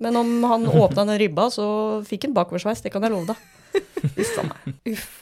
Men 0.02 0.18
om 0.18 0.32
han 0.50 0.66
åpna 0.66 1.06
den 1.06 1.20
ribba, 1.22 1.46
så 1.54 1.66
fikk 2.10 2.26
han 2.26 2.34
bakoversveis. 2.34 2.82
Det 2.82 2.90
kan 2.90 3.06
jeg 3.06 3.14
love 3.14 3.30
deg. 3.30 3.38
Uff 4.96 5.22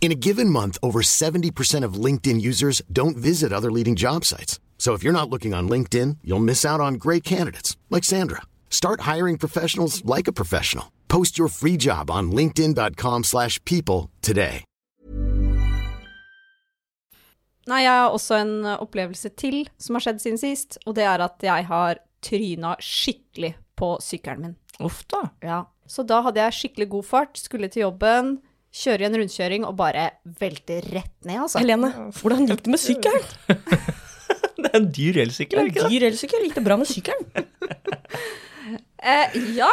In 0.00 0.12
a 0.12 0.14
given 0.14 0.48
month, 0.48 0.78
over 0.82 1.02
70% 1.02 1.84
of 1.84 2.04
LinkedIn 2.04 2.40
users 2.40 2.80
don't 2.90 3.16
visit 3.16 3.52
other 3.52 3.70
leading 3.70 3.94
job 3.94 4.24
sites. 4.24 4.58
So 4.78 4.94
if 4.94 5.02
you're 5.02 5.12
not 5.12 5.28
looking 5.28 5.52
on 5.52 5.68
LinkedIn, 5.68 6.18
you'll 6.24 6.48
miss 6.50 6.64
out 6.64 6.80
on 6.80 6.94
great 6.94 7.24
candidates 7.24 7.76
like 7.90 8.04
Sandra. 8.04 8.42
Start 8.70 9.00
hiring 9.00 9.36
professionals 9.36 10.02
like 10.06 10.28
a 10.28 10.32
professional. 10.32 10.92
Post 11.08 11.36
your 11.38 11.48
free 11.48 11.76
job 11.76 12.10
on 12.10 12.30
linkedin.com/people 12.30 14.08
today. 14.22 14.64
Nei, 17.68 17.82
jeg 17.82 17.92
har 17.92 18.08
også 18.08 18.34
en 18.40 18.64
opplevelse 18.64 19.28
til 19.36 19.68
som 19.78 19.94
har 19.98 20.00
skjedd 20.00 20.22
siden 20.22 20.38
sist, 20.40 20.78
og 20.86 20.94
det 20.96 21.04
er 21.04 21.20
at 21.20 21.42
jeg 21.44 21.66
har 21.68 21.98
tryna 22.24 22.76
skikkelig 22.80 23.56
på 23.76 23.98
sykkelen 24.00 24.40
min. 24.40 24.56
Uff 24.80 25.02
da. 25.12 25.28
Ja. 25.42 25.64
Så 25.86 26.02
da 26.06 26.22
hadde 26.22 26.40
jeg 26.40 26.52
skikkelig 26.52 26.88
god 26.88 27.04
fart, 27.04 27.38
skulle 27.38 27.68
til 27.68 27.80
jobben, 27.82 28.38
kjøre 28.74 29.04
i 29.04 29.08
en 29.08 29.16
rundkjøring 29.20 29.64
og 29.68 29.76
bare 29.78 30.10
velter 30.40 30.84
rett 30.92 31.14
ned, 31.24 31.44
altså. 31.46 31.62
Helene, 31.62 31.92
hvordan 32.18 32.48
gikk 32.48 32.66
det 32.66 32.74
med 32.74 32.82
sykkelen? 32.82 33.28
Det 34.58 34.72
er 34.72 34.80
en 34.80 34.88
dyr 34.90 35.20
elsykkel, 35.22 35.68
ikke 35.70 35.84
sant? 35.84 35.92
Dyr 35.94 36.04
elsykkel, 36.08 36.44
gikk 36.48 36.56
det 36.58 36.64
bra 36.66 36.76
med 36.80 36.90
sykkelen? 36.90 37.28
Eh, 38.98 39.36
ja, 39.54 39.68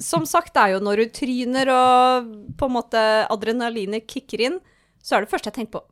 som 0.00 0.24
sagt, 0.26 0.54
det 0.56 0.62
er 0.62 0.70
jo 0.72 0.78
når 0.82 1.02
du 1.02 1.10
tryner 1.14 1.68
og 1.68 2.30
på 2.56 2.68
en 2.70 2.72
måte 2.72 3.02
adrenalinet 3.30 4.06
kicker 4.08 4.40
inn, 4.46 4.56
så 5.04 5.18
er 5.18 5.26
det 5.26 5.30
første 5.30 5.50
jeg 5.50 5.58
tenker 5.58 5.76
på 5.76 5.82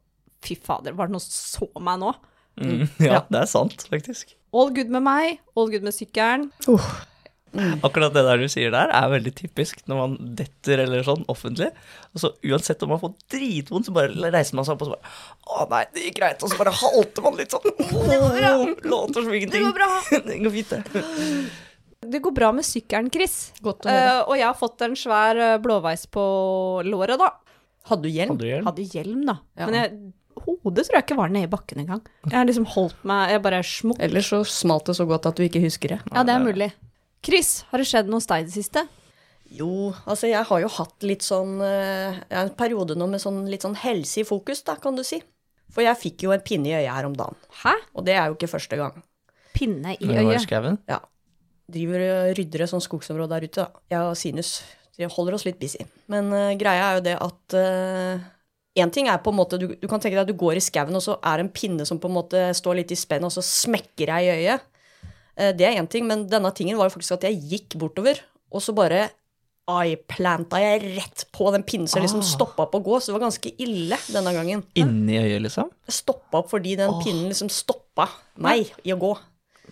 Fy 0.41 0.57
fader, 0.57 0.95
var 0.97 1.11
det 1.11 1.15
noen 1.19 1.23
som 1.27 1.69
så 1.69 1.85
meg 1.85 2.01
nå? 2.01 2.15
Mm, 2.57 2.87
ja, 3.11 3.21
det 3.29 3.43
er 3.43 3.51
sant, 3.53 3.85
faktisk. 3.93 4.33
All 4.57 4.73
good 4.73 4.89
med 4.97 5.05
meg, 5.05 5.43
all 5.53 5.69
good 5.71 5.85
med 5.85 5.93
sykkelen. 5.93 6.49
Akkurat 7.87 8.15
det 8.15 8.23
der 8.27 8.41
du 8.41 8.47
sier 8.51 8.71
der, 8.75 8.93
er 8.95 9.11
veldig 9.11 9.33
typisk 9.39 9.81
når 9.91 10.01
man 10.01 10.35
detter 10.39 10.85
eller 10.85 11.03
sånn 11.07 11.25
offentlig. 11.33 11.71
Og 12.15 12.23
så 12.23 12.31
uansett 12.47 12.85
om 12.87 12.93
man 12.95 13.03
får 13.03 13.17
dritvondt, 13.35 13.89
så 13.89 13.95
bare 13.97 14.31
reiser 14.31 14.59
man 14.59 14.69
seg 14.69 14.77
opp 14.77 14.85
og 14.87 14.91
så 14.91 14.99
bare 14.99 15.17
Å 15.51 15.67
nei, 15.73 15.83
det 15.95 16.07
gikk 16.07 16.21
greit. 16.21 16.45
Og 16.47 16.53
så 16.53 16.61
bare 16.61 16.77
halter 16.83 17.27
man 17.27 17.41
litt 17.41 17.57
sånn. 17.57 17.67
Åh, 17.99 18.71
Låter 18.93 19.27
som 19.27 19.35
ingenting. 19.35 19.59
Det 19.59 19.67
går 19.67 19.77
bra. 19.81 19.91
det 20.31 20.39
går 20.45 20.57
fint, 20.59 20.77
det. 20.77 21.05
Det 22.01 22.23
går 22.25 22.33
bra 22.33 22.53
med 22.57 22.65
sykkelen, 22.65 23.11
Chris. 23.13 23.37
Godt 23.61 23.85
å 23.85 23.93
høre. 23.93 24.15
Uh, 24.15 24.31
og 24.31 24.39
jeg 24.39 24.47
har 24.47 24.57
fått 24.57 24.87
en 24.87 24.97
svær 24.97 25.37
eh, 25.37 25.59
blåveis 25.61 26.07
på 26.09 26.23
låret, 26.87 27.21
da. 27.21 27.35
Hadde 27.91 28.07
du 28.07 28.15
hjelm? 28.15 28.33
Hadde 28.33 28.47
du 28.47 28.49
hjelm? 28.49 28.71
Hadde 28.71 28.87
hjelm, 28.95 29.21
da. 29.29 29.37
Ja. 29.59 29.69
Men 29.69 29.77
jeg, 29.77 29.91
hodet 30.41 30.87
tror 30.87 30.97
jeg 30.97 31.05
ikke 31.05 31.19
var 31.19 31.35
nede 31.35 31.49
i 31.49 31.53
bakken 31.53 31.83
engang. 31.83 32.01
Jeg 32.25 32.39
har 32.39 32.49
liksom 32.49 32.69
holdt 32.73 33.03
meg 33.09 33.35
Jeg 33.35 33.43
bare 33.45 33.61
smukk. 33.67 34.01
Ellers 34.07 34.31
så 34.33 34.41
smalt 34.49 34.89
det 34.89 34.97
så 34.97 35.07
godt 35.11 35.29
at 35.29 35.37
du 35.37 35.45
ikke 35.45 35.63
husker 35.65 35.97
det. 35.97 36.01
Ja, 36.09 36.25
det 36.25 36.37
er 36.37 36.47
mulig. 36.47 36.71
Chris, 37.25 37.61
har 37.71 37.83
det 37.83 37.89
skjedd 37.89 38.09
noe 38.09 38.21
hos 38.21 38.29
deg 38.31 38.45
i 38.45 38.49
det 38.49 38.55
siste? 38.55 38.87
Jo, 39.51 39.91
altså 40.07 40.31
jeg 40.31 40.47
har 40.47 40.63
jo 40.63 40.71
hatt 40.71 41.07
litt 41.07 41.25
sånn 41.27 41.57
eh, 41.67 42.21
jeg 42.31 42.39
En 42.39 42.53
periode 42.55 42.95
nå 42.95 43.09
med 43.11 43.23
sånn 43.23 43.43
litt 43.51 43.65
sånn 43.67 43.75
helse 43.83 44.23
i 44.23 44.27
fokus, 44.27 44.63
da, 44.67 44.77
kan 44.81 44.97
du 44.97 45.03
si. 45.07 45.19
For 45.75 45.85
jeg 45.85 45.99
fikk 45.99 46.27
jo 46.27 46.35
en 46.35 46.43
pinne 46.43 46.71
i 46.71 46.77
øyet 46.79 46.95
her 46.95 47.09
om 47.09 47.17
dagen. 47.19 47.39
Hæ? 47.63 47.75
Og 47.99 48.07
det 48.07 48.17
er 48.17 48.31
jo 48.31 48.39
ikke 48.39 48.51
første 48.51 48.79
gang. 48.79 48.99
Pinne 49.55 49.97
i 49.99 50.11
øyet? 50.11 50.83
Ja. 50.91 51.01
Driver 51.71 52.05
og 52.07 52.33
rydder 52.39 52.65
et 52.65 52.73
sånt 52.73 52.87
skogsområde 52.87 53.31
der 53.37 53.47
ute, 53.47 53.67
da. 53.67 53.85
Jeg 53.93 54.07
og 54.07 54.19
Sinus. 54.19 54.57
Vi 54.99 55.07
holder 55.11 55.37
oss 55.37 55.47
litt 55.47 55.61
busy. 55.61 55.85
Men 56.11 56.33
uh, 56.35 56.55
greia 56.59 56.89
er 56.89 56.99
jo 56.99 57.05
det 57.07 57.17
at 57.23 57.59
Én 58.79 58.91
ting 58.95 59.09
er 59.11 59.19
på 59.19 59.33
en 59.33 59.39
måte 59.41 59.59
du, 59.59 59.67
du 59.75 59.87
kan 59.91 59.99
tenke 59.99 60.15
deg 60.15 60.23
at 60.23 60.31
du 60.31 60.39
går 60.39 60.59
i 60.59 60.63
skauen, 60.63 60.95
og 60.95 61.03
så 61.03 61.17
er 61.27 61.41
det 61.41 61.47
en 61.47 61.55
pinne 61.55 61.87
som 61.89 61.99
på 61.99 62.07
en 62.07 62.15
måte 62.15 62.43
står 62.55 62.79
litt 62.79 62.93
i 62.95 62.99
spenn, 62.99 63.27
og 63.27 63.33
så 63.35 63.43
smekker 63.43 64.13
deg 64.13 64.27
i 64.27 64.35
øyet. 64.37 64.67
Eh, 65.41 65.53
det 65.57 65.65
er 65.71 65.79
én 65.81 65.89
ting, 65.89 66.05
men 66.07 66.27
denne 66.29 66.51
tingen 66.55 66.77
var 66.77 66.91
jo 66.91 66.95
faktisk 66.99 67.17
at 67.17 67.25
jeg 67.31 67.41
gikk 67.49 67.79
bortover, 67.81 68.21
og 68.53 68.61
så 68.65 68.75
bare 68.77 69.07
eyeplanta 69.71 70.59
jeg 70.59 70.81
rett 70.97 71.25
på 71.35 71.51
den 71.55 71.63
pinnen, 71.67 71.87
så 71.89 71.99
jeg 72.01 72.09
liksom 72.09 72.23
Ah. 72.25 72.31
stoppa 72.33 72.65
opp 72.67 72.75
å 72.75 72.83
gå. 72.83 72.97
Så 73.01 73.13
det 73.13 73.17
var 73.21 73.27
ganske 73.29 73.53
ille 73.63 73.97
denne 74.11 74.33
gangen. 74.35 74.65
Inni 74.75 75.19
øyet, 75.21 75.43
liksom. 75.45 75.71
Jeg 75.87 75.95
stoppa 75.95 76.39
opp 76.43 76.51
fordi 76.51 76.77
den 76.77 76.91
pinnen 77.05 77.29
liksom 77.31 77.49
stoppa 77.51 78.09
meg 78.37 78.73
i 78.85 78.91
å 78.93 78.99
gå. 78.99 79.13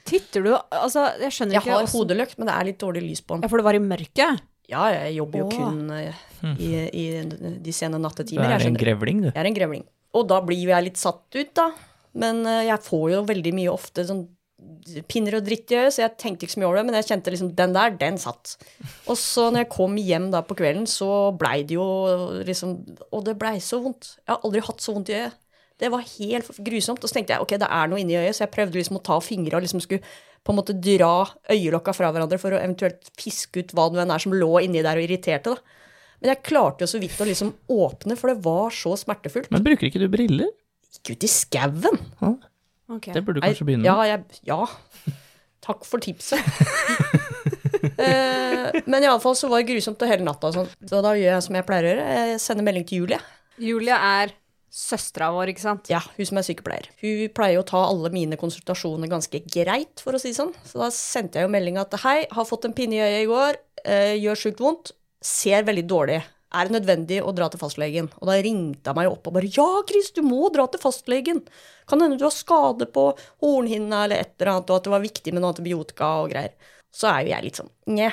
Titter 0.04 0.42
du 0.44 0.52
Altså, 0.70 1.02
jeg 1.20 1.32
skjønner 1.34 1.52
Jeg 1.58 1.62
ikke 1.62 1.72
har 1.74 1.82
også... 1.82 1.98
hodelykt, 1.98 2.38
men 2.38 2.46
det 2.46 2.54
er 2.54 2.64
litt 2.70 2.78
dårlig 2.78 3.02
lys 3.02 3.20
på 3.20 3.34
den. 3.34 3.42
Ja, 3.42 3.48
for 3.48 3.58
det 3.58 3.64
var 3.66 3.74
i 3.74 3.82
mørket? 3.82 4.40
Ja, 4.68 4.84
jeg 4.92 5.16
jobber 5.16 5.38
jo 5.38 5.48
Åh. 5.48 5.56
kun 5.56 5.90
eh, 5.90 6.14
i, 6.60 6.70
i 6.92 7.58
de 7.58 7.72
sene 7.72 7.98
Du 7.98 8.04
nattetimer. 8.06 8.44
er 8.46 8.60
Jeg, 8.60 8.68
en 8.68 8.76
grevling, 8.78 9.20
du. 9.22 9.28
jeg 9.32 9.36
er 9.42 9.46
en 9.50 9.54
grevling. 9.58 9.84
Og 10.14 10.28
da 10.28 10.40
blir 10.40 10.60
jo 10.62 10.70
jeg 10.70 10.84
litt 10.84 10.96
satt 10.96 11.24
ut, 11.34 11.52
da. 11.54 11.72
Men 12.14 12.46
eh, 12.46 12.66
jeg 12.68 12.78
får 12.86 13.10
jo 13.16 13.22
veldig 13.24 13.52
mye 13.58 13.72
ofte 13.72 14.04
sånn 14.06 14.28
pinner 15.10 15.38
og 15.38 15.44
dritt 15.46 15.70
i 15.70 15.78
øyet, 15.78 15.94
så 15.94 16.02
jeg 16.02 16.16
tenkte 16.18 16.46
ikke 16.46 16.56
så 16.56 16.60
mye 16.62 16.68
over 16.68 16.80
det, 16.80 16.86
men 16.88 16.96
jeg 16.98 17.08
kjente 17.10 17.32
liksom 17.34 17.50
den 17.58 17.74
der, 17.76 17.92
den 18.00 18.16
satt. 18.20 18.56
Og 19.06 19.18
så 19.20 19.48
når 19.52 19.64
jeg 19.64 19.72
kom 19.74 19.98
hjem 20.00 20.30
da 20.34 20.42
på 20.46 20.56
kvelden, 20.58 20.88
så 20.90 21.30
blei 21.38 21.60
det 21.68 21.76
jo 21.76 21.86
liksom 22.46 22.74
Og 23.14 23.22
det 23.26 23.36
blei 23.38 23.58
så 23.62 23.78
vondt. 23.84 24.16
Jeg 24.24 24.32
har 24.32 24.42
aldri 24.46 24.64
hatt 24.66 24.82
så 24.82 24.94
vondt 24.96 25.12
i 25.12 25.18
øyet. 25.20 25.36
Det 25.78 25.92
var 25.94 26.02
helt 26.02 26.50
grusomt. 26.66 27.04
Og 27.04 27.10
så 27.10 27.18
tenkte 27.18 27.36
jeg 27.36 27.44
ok, 27.44 27.54
det 27.62 27.70
er 27.70 27.90
noe 27.90 28.02
inni 28.02 28.18
øyet, 28.18 28.34
så 28.34 28.44
jeg 28.44 28.54
prøvde 28.56 28.80
liksom 28.80 28.98
å 28.98 29.04
ta 29.06 29.20
fingra 29.22 29.60
og 29.60 29.66
liksom 29.66 29.84
skulle 29.84 30.02
på 30.46 30.54
en 30.54 30.58
måte 30.58 30.74
dra 30.74 31.28
øyelokka 31.52 31.94
fra 31.94 32.10
hverandre 32.14 32.38
for 32.40 32.54
å 32.54 32.60
eventuelt 32.62 33.10
fiske 33.18 33.62
ut 33.62 33.74
hva 33.76 33.88
det 33.92 34.02
enn 34.02 34.14
er 34.14 34.22
som 34.22 34.34
lå 34.34 34.52
inni 34.64 34.82
der 34.86 34.98
og 34.98 35.04
irriterte, 35.04 35.54
da. 35.54 35.78
Men 36.18 36.32
jeg 36.32 36.44
klarte 36.48 36.82
jo 36.82 36.90
så 36.90 36.98
vidt 37.02 37.18
å 37.22 37.26
liksom 37.28 37.52
åpne, 37.70 38.16
for 38.18 38.32
det 38.32 38.42
var 38.42 38.72
så 38.74 38.94
smertefullt. 38.98 39.52
Men 39.54 39.66
bruker 39.66 39.86
ikke 39.86 40.02
du 40.02 40.08
briller? 40.10 40.50
Gikk 40.96 41.14
ut 41.14 41.26
i 41.26 41.30
skauen. 41.30 42.00
Ok. 42.88 43.10
Det 43.12 43.22
burde 43.24 43.40
du 43.42 43.46
kanskje 43.46 43.66
begynne 43.68 43.84
Ja, 43.84 43.96
med. 44.00 44.08
jeg, 44.08 44.40
ja. 44.48 45.14
Takk 45.64 45.84
for 45.84 46.00
tipset. 46.00 46.40
eh, 48.00 48.78
men 48.86 49.04
iallfall 49.04 49.36
så 49.36 49.50
var 49.50 49.60
det 49.62 49.68
grusomt 49.72 50.00
og 50.02 50.10
hele 50.10 50.24
natta 50.26 50.52
sånn. 50.54 50.68
Så 50.88 51.02
da 51.04 51.12
gjør 51.18 51.34
jeg 51.34 51.46
som 51.48 51.58
jeg 51.58 51.66
pleier 51.68 51.84
å 51.84 51.90
gjøre. 51.92 52.06
Jeg 52.18 52.42
sender 52.44 52.66
melding 52.68 52.86
til 52.88 53.02
Julie. 53.02 53.20
Julie 53.60 53.98
er 53.98 54.32
søstera 54.78 55.30
vår, 55.34 55.52
ikke 55.52 55.64
sant? 55.64 55.88
Ja, 55.90 56.00
hun 56.16 56.28
som 56.28 56.38
er 56.40 56.46
sykepleier. 56.46 56.88
Hun 57.02 57.28
pleier 57.36 57.60
å 57.60 57.66
ta 57.66 57.80
alle 57.88 58.10
mine 58.14 58.38
konsultasjoner 58.40 59.10
ganske 59.10 59.40
greit, 59.48 60.02
for 60.04 60.16
å 60.16 60.20
si 60.22 60.32
det 60.32 60.38
sånn. 60.38 60.52
Så 60.68 60.80
da 60.80 60.90
sendte 60.94 61.40
jeg 61.40 61.48
jo 61.48 61.52
melding 61.52 61.80
at 61.80 61.96
hei, 62.04 62.20
har 62.30 62.48
fått 62.48 62.68
en 62.68 62.76
pinne 62.76 62.98
i 62.98 63.02
øyet 63.02 63.24
i 63.24 63.30
går, 63.30 63.60
eh, 63.84 64.14
gjør 64.20 64.42
sjukt 64.44 64.62
vondt, 64.64 64.92
ser 65.24 65.64
veldig 65.66 65.86
dårlig. 65.90 66.20
Er 66.48 66.68
det 66.68 66.78
nødvendig 66.78 67.18
å 67.20 67.32
dra 67.36 67.50
til 67.52 67.60
fastlegen? 67.60 68.08
Og 68.22 68.30
da 68.30 68.38
ringte 68.40 68.88
han 68.88 68.96
meg 68.96 69.10
opp 69.10 69.28
og 69.28 69.34
bare 69.36 69.50
ja, 69.52 69.66
Chris, 69.88 70.10
du 70.16 70.22
må 70.24 70.48
dra 70.54 70.64
til 70.72 70.80
fastlegen. 70.80 71.42
Kan 71.88 72.00
hende 72.00 72.16
du 72.16 72.24
har 72.24 72.32
skade 72.32 72.88
på 72.92 73.10
hornhinna 73.44 74.06
eller 74.06 74.24
et 74.24 74.32
eller 74.38 74.54
annet, 74.54 74.70
og 74.72 74.78
at 74.78 74.86
det 74.88 74.94
var 74.94 75.04
viktig 75.04 75.34
med 75.34 75.44
noe 75.44 75.52
antibiotika 75.52 76.12
og 76.22 76.32
greier. 76.32 76.54
Så 76.94 77.10
er 77.10 77.26
jo 77.26 77.34
jeg 77.34 77.44
litt 77.44 77.60
sånn 77.60 77.72
nje, 77.92 78.12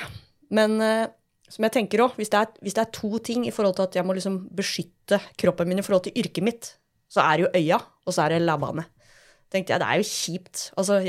Men 0.52 0.76
eh, 0.84 1.06
som 1.50 1.64
jeg 1.66 1.74
tenker 1.74 2.02
òg, 2.04 2.18
hvis, 2.20 2.30
hvis 2.60 2.76
det 2.76 2.82
er 2.82 2.92
to 2.94 3.18
ting 3.24 3.46
i 3.48 3.54
forhold 3.54 3.78
til 3.78 3.86
at 3.86 3.96
jeg 3.98 4.06
må 4.06 4.14
liksom 4.16 4.42
beskytte 4.54 5.20
kroppen 5.40 5.70
min 5.70 5.80
i 5.80 5.86
forhold 5.86 6.04
til 6.06 6.20
yrket 6.20 6.44
mitt, 6.44 6.74
så 7.08 7.24
er 7.24 7.38
det 7.38 7.46
jo 7.46 7.62
øya, 7.62 7.80
og 8.04 8.14
så 8.14 8.26
er 8.26 8.34
det 8.34 8.44
labbene. 8.44 8.84
Tenkte 9.52 9.72
jeg, 9.72 9.80
det 9.80 9.88
er 9.88 10.02
jo 10.02 10.08
kjipt. 10.10 10.64
Altså, 10.76 11.00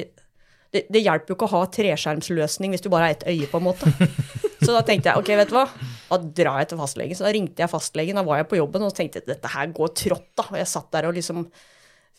det, 0.74 0.84
det 0.94 1.02
hjelper 1.02 1.34
jo 1.34 1.38
ikke 1.38 1.50
å 1.50 1.56
ha 1.56 1.64
treskjermsløsning 1.74 2.76
hvis 2.76 2.86
du 2.86 2.92
bare 2.94 3.10
har 3.10 3.18
ett 3.18 3.28
øye, 3.28 3.50
på 3.50 3.60
en 3.60 3.68
måte. 3.68 3.92
Så 4.68 4.74
da 4.76 4.82
tenkte 4.84 5.14
jeg, 5.14 5.22
ok, 5.22 5.30
vet 5.40 5.48
du 5.48 5.56
hva, 5.56 5.64
da 6.10 6.18
drar 6.42 6.60
jeg 6.60 6.74
til 6.74 6.80
fastlegen. 6.82 7.16
Så 7.16 7.24
da 7.24 7.32
ringte 7.32 7.64
jeg 7.64 7.72
fastlegen, 7.72 8.18
da 8.20 8.24
var 8.28 8.42
jeg 8.42 8.50
på 8.52 8.58
jobben, 8.60 8.84
og 8.84 8.96
tenkte 8.98 9.22
dette 9.24 9.52
her 9.54 9.70
går 9.72 9.94
trått, 9.96 10.32
da. 10.36 10.44
Og 10.50 10.58
jeg 10.60 10.68
satt 10.68 10.90
der 10.92 11.08
og 11.08 11.16
liksom 11.16 11.46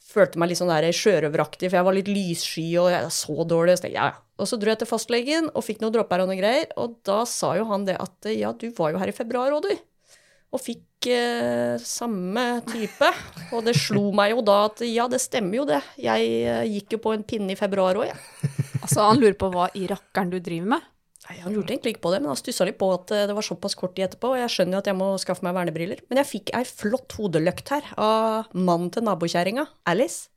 følte 0.08 0.40
meg 0.40 0.48
litt 0.48 0.60
sånn 0.62 0.72
der 0.72 0.88
sjørøveraktig, 0.96 1.68
for 1.68 1.76
jeg 1.76 1.86
var 1.90 1.96
litt 1.98 2.08
lyssky 2.08 2.64
og 2.80 2.88
jeg 2.94 3.12
så 3.12 3.44
dårlig. 3.52 3.76
Så 3.76 3.84
tenkte 3.84 4.00
ja, 4.00 4.08
ja. 4.14 4.24
Og 4.40 4.48
så 4.48 4.56
dro 4.56 4.72
jeg 4.72 4.80
til 4.80 4.88
fastlegen 4.88 5.50
og 5.52 5.66
fikk 5.66 5.82
noen 5.82 5.92
dråper 5.98 6.24
og 6.24 6.30
noen 6.30 6.40
greier, 6.40 6.72
og 6.80 6.96
da 7.04 7.20
sa 7.28 7.52
jo 7.58 7.68
han 7.68 7.84
det 7.84 7.98
at 8.00 8.32
ja, 8.32 8.54
du 8.56 8.70
var 8.78 8.94
jo 8.94 9.02
her 9.02 9.12
i 9.12 9.16
februar 9.16 9.52
òg, 9.52 9.68
du. 9.68 10.14
Og 10.56 10.62
fikk 10.64 11.10
eh, 11.12 11.76
samme 11.84 12.46
type. 12.70 13.10
Og 13.52 13.66
det 13.66 13.76
slo 13.76 14.06
meg 14.16 14.32
jo 14.32 14.44
da 14.46 14.62
at 14.70 14.80
ja, 14.88 15.04
det 15.12 15.20
stemmer 15.20 15.60
jo 15.60 15.68
det. 15.68 15.82
Jeg 16.00 16.30
eh, 16.48 16.68
gikk 16.78 16.96
jo 16.96 17.04
på 17.04 17.12
en 17.12 17.26
pinne 17.28 17.52
i 17.52 17.60
februar 17.60 18.00
òg, 18.00 18.08
jeg. 18.08 18.54
Altså, 18.78 19.02
han 19.04 19.20
lurer 19.20 19.36
på 19.36 19.50
hva 19.52 19.68
i 19.76 19.84
rakkeren 19.90 20.32
du 20.32 20.38
driver 20.40 20.78
med. 20.78 20.94
Nei, 21.28 21.36
Han 21.44 21.52
lurte 21.52 21.74
egentlig 21.74 21.96
ikke 21.96 22.06
på 22.06 22.14
det, 22.14 22.22
men 22.22 22.32
han 22.32 22.40
stussa 22.40 22.64
litt 22.64 22.78
på 22.80 22.88
at 22.94 23.12
eh, 23.12 23.26
det 23.28 23.36
var 23.36 23.44
såpass 23.44 23.76
kort 23.76 23.94
tid 23.96 24.06
etterpå. 24.06 24.32
Og 24.32 24.40
jeg 24.40 24.54
skjønner 24.54 24.78
jo 24.78 24.80
at 24.80 24.88
jeg 24.88 24.96
må 24.96 25.10
skaffe 25.20 25.44
meg 25.44 25.56
vernebriller. 25.58 26.00
Men 26.08 26.22
jeg 26.22 26.30
fikk 26.30 26.54
ei 26.56 26.64
flott 26.68 27.18
hodeløkt 27.18 27.74
her 27.74 27.92
av 28.00 28.48
mannen 28.56 28.88
til 28.94 29.04
nabokjerringa, 29.08 29.68
Alice. 29.92 30.30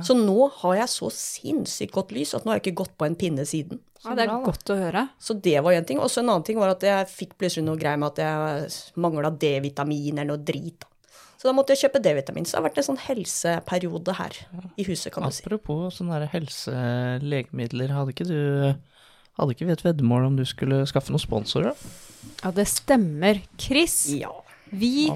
Så 0.00 0.14
nå 0.16 0.46
har 0.62 0.76
jeg 0.78 0.88
så 0.88 1.10
sinnssykt 1.12 1.92
godt 1.92 2.14
lys 2.16 2.30
at 2.32 2.46
nå 2.46 2.52
har 2.52 2.56
jeg 2.56 2.64
ikke 2.64 2.78
gått 2.80 2.94
på 2.96 3.04
en 3.04 3.16
pinne 3.18 3.44
siden. 3.44 3.82
Ja, 4.02 4.14
det 4.16 4.24
er 4.24 4.30
godt 4.40 4.70
å 4.72 4.76
høre. 4.78 5.02
Så 5.20 5.36
det 5.36 5.58
var 5.62 5.76
en 5.76 5.84
ting. 5.84 6.00
Og 6.00 6.08
så 6.10 6.22
en 6.22 6.30
annen 6.32 6.46
ting 6.48 6.56
var 6.58 6.72
at 6.72 6.86
jeg 6.86 7.10
fikk 7.10 7.36
plutselig 7.36 7.66
noe 7.66 7.76
greier 7.76 8.00
med 8.00 8.14
at 8.14 8.22
jeg 8.24 8.96
mangla 9.04 9.28
D-vitamin 9.36 10.16
eller 10.16 10.32
noe 10.32 10.40
drit. 10.40 10.86
Så 11.36 11.50
da 11.50 11.52
måtte 11.54 11.74
jeg 11.74 11.84
kjøpe 11.84 12.00
D-vitamin. 12.02 12.46
Så 12.46 12.54
det 12.54 12.60
har 12.62 12.66
vært 12.70 12.80
en 12.80 12.88
sånn 12.88 13.02
helseperiode 13.02 14.16
her 14.16 14.40
i 14.78 14.86
huset, 14.88 15.10
kan 15.12 15.26
du 15.26 15.34
si. 15.34 15.44
Apropos 15.44 15.98
sånne 15.98 16.22
der 16.22 16.32
helselegemidler, 16.32 17.92
hadde 17.92 18.14
ikke 18.14 18.28
du 18.30 18.40
hadde 19.38 19.54
ikke 19.54 19.66
vi 19.68 19.72
et 19.72 19.84
veddemål 19.86 20.26
om 20.28 20.36
du 20.38 20.44
skulle 20.48 20.82
skaffe 20.90 21.12
noen 21.14 21.22
sponsorer? 21.22 21.74
Ja, 22.42 22.50
det 22.54 22.66
stemmer. 22.70 23.40
Chris, 23.58 24.08
Ja. 24.14 24.30
vi 24.72 25.08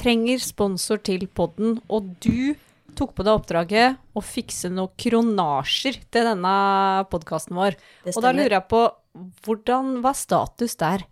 trenger 0.00 0.38
sponsor 0.40 1.02
til 1.02 1.26
podden, 1.28 1.80
og 1.90 2.14
du 2.20 2.54
tok 2.96 3.14
på 3.14 3.24
deg 3.24 3.34
oppdraget 3.38 3.98
å 4.16 4.22
fikse 4.24 4.70
noen 4.72 4.90
kronasjer 4.98 5.98
til 6.10 6.24
denne 6.26 6.54
podkasten 7.10 7.54
vår. 7.56 7.76
Og 8.14 8.22
da 8.22 8.32
lurer 8.32 8.56
jeg 8.58 8.68
på, 8.68 8.80
hvordan 9.44 10.00
var 10.02 10.14
status 10.14 10.74
der? 10.80 11.04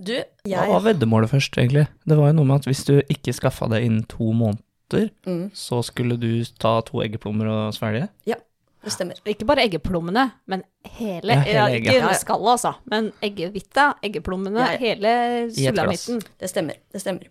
Du, 0.00 0.14
Hva 0.46 0.64
var 0.64 0.80
jeg 0.80 0.86
veddemålet 0.94 1.28
først, 1.28 1.58
egentlig? 1.60 1.86
Det 2.08 2.16
var 2.16 2.30
jo 2.30 2.38
noe 2.38 2.48
med 2.48 2.62
at 2.62 2.68
hvis 2.70 2.84
du 2.88 2.94
ikke 3.12 3.34
skaffa 3.36 3.68
det 3.68 3.82
innen 3.84 4.06
to 4.08 4.32
måneder, 4.32 5.10
Mm. 5.26 5.50
så 5.54 5.84
skulle 5.84 6.16
du 6.18 6.42
ta 6.58 6.80
to 6.80 6.98
eggeplommer 7.04 7.46
og 7.46 7.74
svelge? 7.74 8.08
Ja, 8.26 8.36
det 8.84 8.92
stemmer. 8.94 9.18
Ikke 9.28 9.44
bare 9.48 9.64
eggeplommene, 9.66 10.24
men 10.48 10.62
hele, 10.96 11.34
Ja, 11.36 11.42
hele 11.44 11.64
egget. 11.76 11.94
Ikke 12.00 12.14
skallet, 12.22 12.52
altså, 12.56 12.74
men 12.88 13.10
eggehvita, 13.22 13.88
eggeplommene, 14.06 14.60
Ja, 14.62 14.72
ja. 14.72 14.78
hele 14.78 15.12
sulamitten. 15.52 16.22
Det 16.40 16.48
stemmer. 16.50 16.76
det 16.92 17.02
stemmer. 17.02 17.28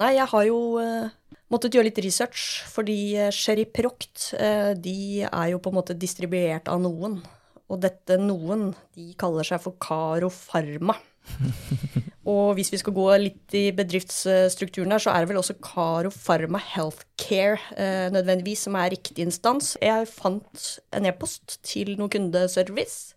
Nei, 0.00 0.12
jeg 0.16 0.26
har 0.32 0.44
jo 0.48 0.58
eh, 0.80 1.08
måttet 1.52 1.72
gjøre 1.76 1.88
litt 1.90 2.00
research, 2.04 2.62
fordi 2.72 2.98
eh, 3.16 3.30
Sherry 3.32 3.64
Proct 3.68 4.30
eh, 4.38 4.72
de 4.74 4.96
er 5.28 5.50
jo 5.52 5.58
på 5.60 5.72
en 5.72 5.78
måte 5.80 5.96
distribuert 5.98 6.68
av 6.72 6.80
noen. 6.80 7.18
Og 7.68 7.80
dette 7.82 8.16
noen, 8.22 8.70
de 8.94 9.10
kaller 9.18 9.42
seg 9.48 9.60
for 9.64 9.74
Caro 9.82 10.28
Pharma. 10.30 10.94
Og 12.26 12.56
hvis 12.58 12.72
vi 12.72 12.80
skal 12.80 12.94
gå 12.96 13.06
litt 13.22 13.54
i 13.54 13.68
bedriftsstrukturen 13.76 14.94
her, 14.94 15.02
så 15.02 15.12
er 15.12 15.22
det 15.22 15.30
vel 15.30 15.38
også 15.40 15.58
Caro 15.62 16.10
Pharma 16.10 16.58
Healthcare 16.72 17.60
eh, 17.78 18.08
nødvendigvis 18.14 18.66
som 18.66 18.78
er 18.78 18.90
riktig 18.96 19.22
instans. 19.26 19.76
Jeg 19.82 20.08
fant 20.10 20.66
en 20.96 21.06
e-post 21.06 21.60
til 21.66 21.94
noen 21.94 22.10
kundeservice, 22.10 23.14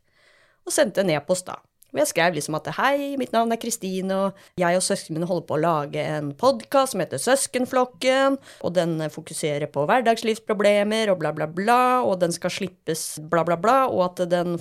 og 0.67 0.75
sendte 0.75 1.01
en 1.01 1.15
e-post 1.15 1.49
da. 1.49 1.57
Og 1.89 1.97
jeg 2.03 2.11
skrev 2.11 2.35
liksom 2.37 2.53
at 2.59 2.67
hei, 2.77 3.15
mitt 3.17 3.31
navn 3.33 3.49
er 3.49 3.57
Kristine, 3.57 4.13
og 4.13 4.59
jeg 4.61 4.77
og 4.77 4.83
søsknene 4.85 5.17
mine 5.17 5.29
holder 5.29 5.45
på 5.49 5.55
å 5.55 5.63
lage 5.63 6.03
en 6.05 6.29
podkast 6.37 6.93
som 6.93 7.01
heter 7.01 7.21
Søskenflokken, 7.23 8.37
og 8.61 8.75
den 8.75 8.99
fokuserer 9.09 9.65
på 9.73 9.87
hverdagslivsproblemer 9.89 11.09
og 11.09 11.17
bla, 11.23 11.33
bla, 11.33 11.49
bla, 11.49 11.81
og 12.05 12.19
den 12.21 12.35
skal 12.35 12.53
slippes 12.53 13.15
bla, 13.31 13.41
bla, 13.47 13.57
bla, 13.57 13.79
og 13.89 14.05
at 14.11 14.21
den 14.29 14.59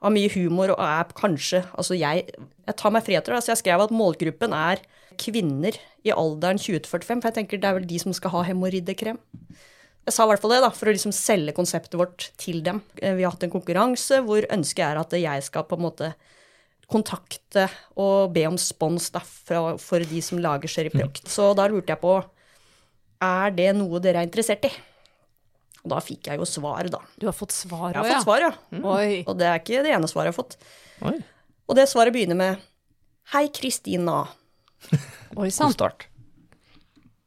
har 0.00 0.14
mye 0.14 0.30
humor 0.32 0.72
og 0.74 0.80
er 0.80 1.10
kanskje 1.18 1.62
Altså, 1.74 1.96
jeg, 1.98 2.30
jeg 2.66 2.76
tar 2.80 2.94
meg 2.94 3.04
friheter, 3.04 3.36
så 3.40 3.52
jeg 3.52 3.62
skrev 3.62 3.84
at 3.84 3.92
målgruppen 3.94 4.54
er 4.56 4.80
kvinner 5.20 5.76
i 6.06 6.12
alderen 6.14 6.60
20 6.60 6.80
til 6.80 6.88
45, 6.88 7.20
for 7.20 7.28
jeg 7.28 7.36
tenker 7.36 7.60
det 7.60 7.68
er 7.68 7.76
vel 7.76 7.88
de 7.90 7.98
som 8.00 8.14
skal 8.16 8.32
ha 8.32 8.44
hemoroidekrem. 8.48 9.18
Jeg 10.08 10.16
sa 10.16 10.24
i 10.24 10.30
hvert 10.30 10.40
fall 10.40 10.54
det, 10.54 10.62
da, 10.64 10.70
for 10.72 10.88
å 10.88 10.94
liksom 10.96 11.12
selge 11.12 11.52
konseptet 11.54 11.98
vårt 12.00 12.30
til 12.40 12.62
dem. 12.64 12.80
Eh, 13.02 13.14
Vi 13.18 13.26
har 13.26 13.34
hatt 13.34 13.44
en 13.44 13.52
konkurranse 13.52 14.22
hvor 14.24 14.46
ønsket 14.48 14.84
er 14.86 15.00
at 15.02 15.12
jeg 15.12 15.44
skal 15.44 15.66
på 15.68 15.76
en 15.76 15.84
måte 15.84 16.12
kontakte 16.90 17.68
og 18.00 18.32
be 18.34 18.46
om 18.48 18.56
spons 18.58 19.10
da, 19.14 19.20
for, 19.22 19.76
for 19.78 20.02
de 20.02 20.22
som 20.24 20.40
lager 20.42 20.72
Sherry 20.72 20.90
Proct. 20.90 21.28
Så 21.30 21.52
da 21.54 21.68
lurte 21.70 21.92
jeg 21.92 22.02
på 22.02 22.16
er 23.20 23.52
det 23.52 23.68
noe 23.76 24.00
dere 24.02 24.22
er 24.22 24.30
interessert 24.30 24.64
i. 24.66 24.72
Og 25.84 25.92
da 25.94 26.00
fikk 26.04 26.28
jeg 26.28 26.40
jo 26.40 26.48
svar, 26.48 26.88
da. 26.92 27.00
Du 27.20 27.26
har 27.28 27.36
fått 27.36 27.54
svar 27.56 27.94
Jeg 27.94 28.02
har 28.02 28.10
fått 28.10 28.26
svar, 28.26 28.44
ja. 28.44 28.80
Oi. 28.80 29.22
Og 29.24 29.38
det 29.40 29.48
er 29.48 29.62
ikke 29.62 29.84
det 29.86 29.94
ene 29.96 30.10
svaret 30.10 30.30
jeg 30.30 30.34
har 30.34 30.40
fått. 30.42 30.58
Oi, 31.08 31.16
Og 31.70 31.78
det 31.78 31.88
svaret 31.88 32.14
begynner 32.16 32.36
med 32.36 32.66
Hei, 33.32 33.46
Kristina. 33.54 34.24
Oi 35.38 35.48
sann. 35.54 35.72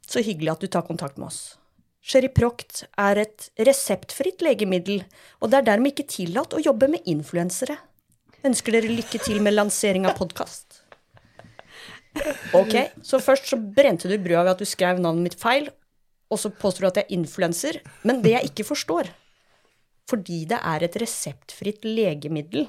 Så 0.06 0.22
hyggelig 0.22 0.52
at 0.52 0.63
du 0.66 0.68
tar 0.68 0.86
kontakt 0.86 1.18
med 1.18 1.30
oss. 1.32 1.56
Sherry 2.04 2.28
Proct 2.28 2.84
er 3.00 3.22
et 3.22 3.46
reseptfritt 3.63 4.44
legemiddel, 4.44 5.06
og 5.39 5.54
det 5.54 5.62
er 5.62 5.68
dermed 5.72 5.94
ikke 5.94 6.10
tillatt 6.12 6.54
å 6.54 6.60
jobbe 6.60 6.89
med 6.92 7.08
influensere. 7.08 7.78
Ønsker 8.44 8.76
dere 8.76 8.92
lykke 8.92 9.22
til 9.24 9.39
med 9.39 9.56
lansering 9.56 10.04
av 10.10 10.18
podkast? 10.20 10.82
Ok, 12.54 12.76
så 13.02 13.22
først 13.24 13.48
så 13.54 13.58
brente 13.58 14.12
du 14.12 14.18
brua 14.22 14.44
ved 14.44 14.52
at 14.52 14.60
du 14.62 14.68
skrev 14.68 15.00
navnet 15.02 15.30
mitt 15.30 15.39
feil, 15.39 15.72
og 16.34 16.39
så 16.41 16.52
påstår 16.52 16.86
du 16.86 16.89
at 16.89 17.02
jeg 17.02 17.08
er 17.08 17.17
influenser. 17.17 17.82
Men 18.08 18.24
det 18.24 18.34
jeg 18.36 18.50
ikke 18.52 18.65
forstår, 18.67 19.12
fordi 20.10 20.43
det 20.50 20.60
er 20.60 20.86
et 20.86 20.98
reseptfritt 21.00 21.86
legemiddel, 21.88 22.67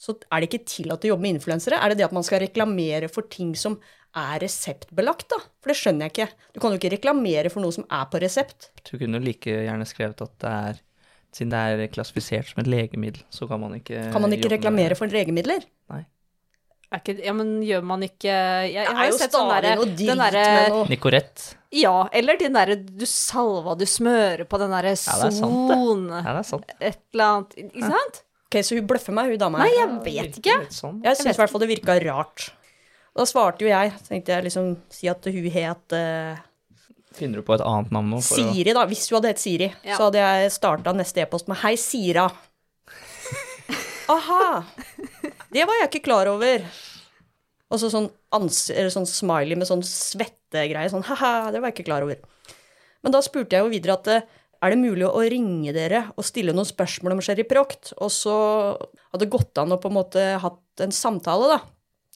så 0.00 0.16
er 0.28 0.42
det 0.42 0.48
ikke 0.50 0.66
tillatt 0.68 1.04
å 1.06 1.12
jobbe 1.12 1.24
med 1.24 1.36
influensere? 1.36 1.78
Er 1.78 1.92
det 1.92 2.00
det 2.00 2.08
at 2.08 2.16
man 2.16 2.26
skal 2.26 2.42
reklamere 2.42 3.08
for 3.12 3.28
ting 3.30 3.54
som 3.56 3.78
er 4.14 4.40
reseptbelagt, 4.42 5.28
da? 5.32 5.38
For 5.62 5.72
det 5.72 5.78
skjønner 5.78 6.06
jeg 6.06 6.14
ikke. 6.14 6.48
Du 6.54 6.60
kan 6.62 6.74
jo 6.74 6.80
ikke 6.80 6.92
reklamere 6.96 7.50
for 7.52 7.64
noe 7.64 7.74
som 7.74 7.86
er 7.86 8.08
på 8.10 8.20
resept. 8.22 8.70
Du 8.86 8.96
kunne 9.00 9.22
like 9.22 9.54
gjerne 9.64 9.86
skrevet 9.88 10.26
at 10.26 10.34
det 10.42 10.56
er 10.70 10.82
Siden 11.34 11.50
det 11.50 11.58
er 11.58 11.88
klassifisert 11.90 12.46
som 12.46 12.60
et 12.62 12.68
legemiddel, 12.70 13.24
så 13.34 13.48
kan 13.50 13.58
man 13.58 13.72
ikke 13.74 14.04
Kan 14.14 14.22
man 14.22 14.30
ikke 14.36 14.52
reklamere 14.52 14.94
for 14.94 15.10
legemidler? 15.10 15.64
Nei. 15.90 16.04
Er 16.94 17.00
ikke, 17.02 17.14
ja, 17.26 17.32
men 17.34 17.48
gjør 17.66 17.82
man 17.90 18.04
ikke 18.06 18.30
Jeg, 18.30 18.74
jeg 18.76 18.96
har 18.98 19.08
jo 19.08 19.16
sett 19.18 19.34
sånn 19.34 19.48
derre 19.50 19.74
den 19.98 20.20
derre- 20.20 20.44
med 20.70 20.90
Nicorette. 20.92 21.54
Ja, 21.74 21.94
eller 22.14 22.38
den 22.38 22.54
derre 22.54 22.76
du 22.78 23.04
salva 23.10 23.74
du 23.80 23.82
smører 23.90 24.44
på 24.46 24.60
den 24.62 24.70
derre 24.70 24.92
Ja, 24.94 25.16
det 25.24 25.30
er 25.32 25.34
sant, 25.34 25.56
det. 25.70 25.74
son 25.74 26.04
Ja, 26.12 26.22
det 26.28 26.42
er 26.44 26.48
sant. 26.52 26.74
Et 26.78 27.00
eller 27.16 27.24
annet. 27.32 27.56
Ikke 27.64 27.90
sant? 27.96 28.20
Ok, 28.46 28.58
så 28.62 28.76
hun 28.78 28.86
bløffer 28.86 29.16
meg, 29.16 29.32
hun 29.34 29.40
dama. 29.42 29.64
Nei, 29.64 29.72
jeg 29.74 29.88
vet 30.06 30.38
ikke. 30.38 30.58
Sånn. 30.70 31.00
Jeg 31.02 31.18
syns 31.18 31.34
i 31.34 31.40
hvert 31.42 31.50
fall 31.50 31.64
det 31.64 31.70
virka 31.72 31.96
rart. 32.04 32.52
Da 33.14 33.26
svarte 33.26 33.66
jo 33.66 33.68
jeg, 33.72 33.92
tenkte 34.06 34.34
jeg 34.36 34.44
liksom 34.46 34.68
si 34.94 35.08
at 35.10 35.26
hun 35.30 35.50
het 35.54 35.94
uh, 35.98 36.38
Finner 37.14 37.38
du 37.38 37.46
på 37.46 37.54
et 37.54 37.62
annet 37.62 37.90
navn 37.94 38.08
nå? 38.10 38.18
For. 38.22 38.38
Siri, 38.42 38.72
da. 38.74 38.82
Hvis 38.90 39.08
hun 39.10 39.18
hadde 39.20 39.30
hett 39.32 39.42
Siri, 39.42 39.68
Ja. 39.86 39.96
så 39.98 40.08
hadde 40.08 40.22
jeg 40.22 40.50
starta 40.54 40.94
neste 40.94 41.22
e-post 41.22 41.46
med 41.50 41.58
'Hei, 41.62 41.74
Sira'. 41.78 42.30
Aha! 44.14 44.64
Det 45.54 45.62
var 45.68 45.78
jeg 45.78 45.90
ikke 45.92 46.06
klar 46.08 46.28
over. 46.32 46.64
Og 47.70 47.78
så 47.78 47.90
sånn, 47.92 48.08
sånn 48.90 49.06
smiley 49.06 49.58
med 49.58 49.68
sånn 49.68 49.84
svettegreie. 49.86 50.90
Sånn 50.90 51.04
ha-ha, 51.06 51.52
det 51.54 51.60
var 51.62 51.70
jeg 51.70 51.78
ikke 51.78 51.90
klar 51.92 52.06
over. 52.06 52.18
Men 53.06 53.14
da 53.14 53.20
spurte 53.22 53.54
jeg 53.54 53.62
jo 53.62 53.70
videre 53.70 53.94
at 53.94 54.10
eh, 54.10 54.26
er 54.64 54.72
det 54.72 54.80
mulig 54.80 55.06
å 55.06 55.22
ringe 55.28 55.74
dere 55.76 56.06
og 56.14 56.26
stille 56.26 56.54
noen 56.56 56.66
spørsmål 56.66 57.14
om 57.14 57.22
Sherry 57.22 57.44
Proct? 57.46 57.92
Og 58.02 58.10
så 58.10 58.34
hadde 59.12 59.22
det 59.22 59.30
gått 59.34 59.60
an 59.60 59.76
å 59.76 59.78
på 59.78 59.92
en 59.92 59.98
måte 59.98 60.24
hatt 60.42 60.82
en 60.82 60.94
samtale, 60.94 61.52
da. 61.54 61.60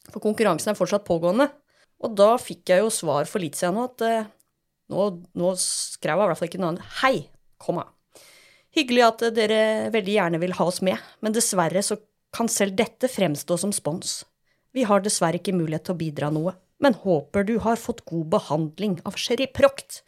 For 0.08 0.24
konkurransen 0.24 0.72
er 0.72 0.78
fortsatt 0.78 1.06
pågående. 1.06 1.50
Og 2.02 2.18
da 2.18 2.32
fikk 2.40 2.72
jeg 2.72 2.82
jo 2.82 2.90
svar 2.94 3.28
for 3.30 3.42
litt 3.42 3.58
siden 3.58 3.78
nå 3.78 3.86
at 3.86 4.06
eh, 4.06 4.28
nå, 4.90 5.06
nå 5.38 5.54
skrev 5.62 6.16
jeg 6.16 6.26
i 6.26 6.32
hvert 6.32 6.42
fall 6.42 6.50
ikke 6.50 6.62
noe 6.64 6.74
annet. 6.74 6.90
Hei, 7.04 7.14
komma. 7.60 7.86
Hyggelig 8.74 9.06
at 9.06 9.26
dere 9.36 9.62
veldig 9.94 10.14
gjerne 10.18 10.42
vil 10.42 10.58
ha 10.58 10.68
oss 10.70 10.82
med, 10.86 10.98
men 11.22 11.34
dessverre 11.34 11.82
så 11.86 12.00
kan 12.34 12.48
selv 12.52 12.76
dette 12.78 13.08
fremstå 13.10 13.58
som 13.60 13.72
spons. 13.74 14.22
Vi 14.76 14.84
har 14.88 15.02
dessverre 15.04 15.40
ikke 15.40 15.56
mulighet 15.56 15.88
til 15.88 15.96
å 15.96 16.00
bidra 16.00 16.30
noe, 16.34 16.54
men 16.78 16.94
håper 17.02 17.46
du 17.48 17.56
har 17.64 17.80
fått 17.80 18.04
god 18.06 18.28
behandling 18.30 18.98
av 19.08 19.16
Sherry 19.18 19.48
Proct. 19.50 20.02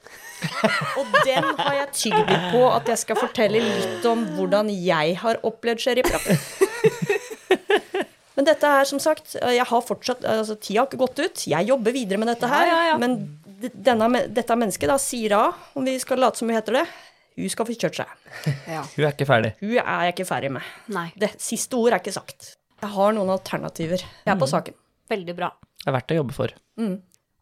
Og 1.00 1.08
den 1.26 1.48
har 1.58 1.78
jeg 1.80 1.88
tygd 1.96 2.30
litt 2.30 2.46
på 2.52 2.62
at 2.70 2.90
jeg 2.92 3.02
skal 3.02 3.18
fortelle 3.18 3.62
litt 3.64 4.06
om 4.06 4.22
hvordan 4.36 4.70
jeg 4.70 5.16
har 5.24 5.40
opplevd 5.46 5.82
Sherry 5.82 6.04
Proct. 6.06 6.30
Men 8.38 8.46
dette 8.46 8.68
er 8.72 8.86
som 8.88 8.96
sagt 9.02 9.34
Jeg 9.36 9.66
har 9.68 9.82
fortsatt 9.84 10.22
altså 10.24 10.54
Tida 10.56 10.80
har 10.80 10.86
ikke 10.88 11.00
gått 11.02 11.18
ut. 11.20 11.42
Jeg 11.50 11.66
jobber 11.68 11.92
videre 11.92 12.20
med 12.22 12.30
dette 12.30 12.48
her. 12.48 12.68
Ja, 12.70 12.76
ja, 12.78 12.86
ja. 12.92 12.98
Men 13.02 13.18
denne, 13.60 14.22
dette 14.32 14.56
mennesket 14.56 14.88
da 14.88 14.96
sier 15.02 15.34
A, 15.36 15.42
om 15.76 15.84
vi 15.84 15.98
skal 16.00 16.22
late 16.22 16.40
som 16.40 16.48
vi 16.48 16.56
heter 16.56 16.78
det. 16.78 16.86
Hun 17.38 17.52
skal 17.52 17.68
få 17.68 17.76
kjørt 17.78 18.00
seg. 18.00 18.14
Ja. 18.68 18.82
Hun 18.94 19.04
er 19.04 19.12
ikke 19.12 19.28
ferdig. 19.28 19.52
Hun 19.62 19.76
er 19.78 20.08
jeg 20.08 20.16
ikke 20.16 20.28
ferdig 20.28 20.50
med. 20.56 20.72
Nei. 20.94 21.06
Det 21.20 21.32
siste 21.42 21.78
ord 21.78 21.94
er 21.94 22.02
ikke 22.02 22.16
sagt. 22.16 22.54
Jeg 22.80 22.92
har 22.96 23.16
noen 23.16 23.32
alternativer. 23.32 24.02
Jeg 24.24 24.32
er 24.34 24.40
på 24.40 24.48
saken. 24.50 24.76
Veldig 25.10 25.36
bra. 25.36 25.50
Det 25.80 25.88
er 25.90 25.96
verdt 25.96 26.14
å 26.14 26.20
jobbe 26.20 26.36
for. 26.36 26.54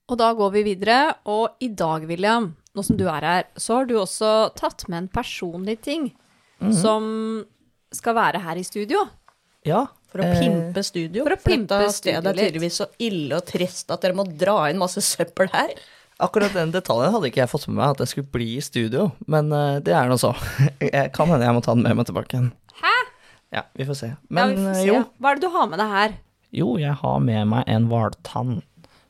Og 0.09 0.17
da 0.17 0.31
går 0.37 0.55
vi 0.55 0.65
videre, 0.71 0.99
og 1.29 1.61
i 1.65 1.69
dag, 1.77 2.07
William, 2.09 2.49
nå 2.75 2.85
som 2.87 2.97
du 2.99 3.05
er 3.11 3.27
her, 3.27 3.47
så 3.61 3.81
har 3.81 3.89
du 3.89 3.99
også 4.01 4.33
tatt 4.57 4.87
med 4.89 5.03
en 5.03 5.11
personlig 5.13 5.79
ting 5.85 6.09
som 6.75 7.05
skal 7.95 8.17
være 8.19 8.41
her 8.43 8.59
i 8.61 8.65
studio. 8.67 9.05
Ja. 9.67 9.85
For 10.09 10.23
å 10.23 10.27
eh, 10.27 10.39
pimpe 10.41 10.83
studio. 10.87 11.25
for 11.27 11.37
å 11.37 11.41
pimpe 11.43 11.77
dette 11.83 11.93
stedet 11.99 12.31
er 12.31 12.39
tydeligvis 12.39 12.81
så 12.81 12.87
ille 13.05 13.37
og 13.37 13.45
trist 13.49 13.91
at 13.93 14.05
dere 14.05 14.17
må 14.17 14.25
dra 14.29 14.63
inn 14.71 14.81
masse 14.81 15.03
søppel 15.05 15.51
her. 15.53 15.75
Akkurat 16.19 16.55
den 16.57 16.73
detaljen 16.75 17.13
hadde 17.15 17.29
ikke 17.31 17.45
jeg 17.45 17.51
fått 17.53 17.69
med 17.69 17.77
meg, 17.79 17.93
at 17.95 18.01
jeg 18.03 18.11
skulle 18.11 18.33
bli 18.35 18.47
i 18.57 18.63
studio. 18.65 19.05
Men 19.31 19.53
eh, 19.55 19.77
det 19.87 19.93
er 19.95 20.09
nå 20.11 20.17
så. 20.19 20.33
Jeg 20.83 21.13
kan 21.15 21.31
hende 21.31 21.47
jeg 21.47 21.55
må 21.55 21.61
ta 21.63 21.77
den 21.77 21.85
med 21.87 21.95
meg 22.01 22.09
tilbake 22.09 22.35
igjen. 22.35 22.49
Hæ? 22.81 22.95
Ja, 23.55 23.63
vi 23.79 23.87
får 23.87 23.99
se. 24.01 24.09
Men 24.35 24.51
ja, 24.51 24.57
får 24.59 24.71
eh, 24.73 24.79
se. 24.81 24.87
jo, 24.89 24.97
Hva 25.23 25.31
er 25.31 25.39
det 25.39 25.45
du 25.47 25.55
har 25.55 25.69
med 25.71 25.79
deg 25.83 25.93
her? 25.95 26.17
jo, 26.59 26.67
jeg 26.81 26.95
har 26.97 27.19
med 27.21 27.51
meg 27.51 27.67
en 27.69 27.87
hvaltann, 27.91 28.55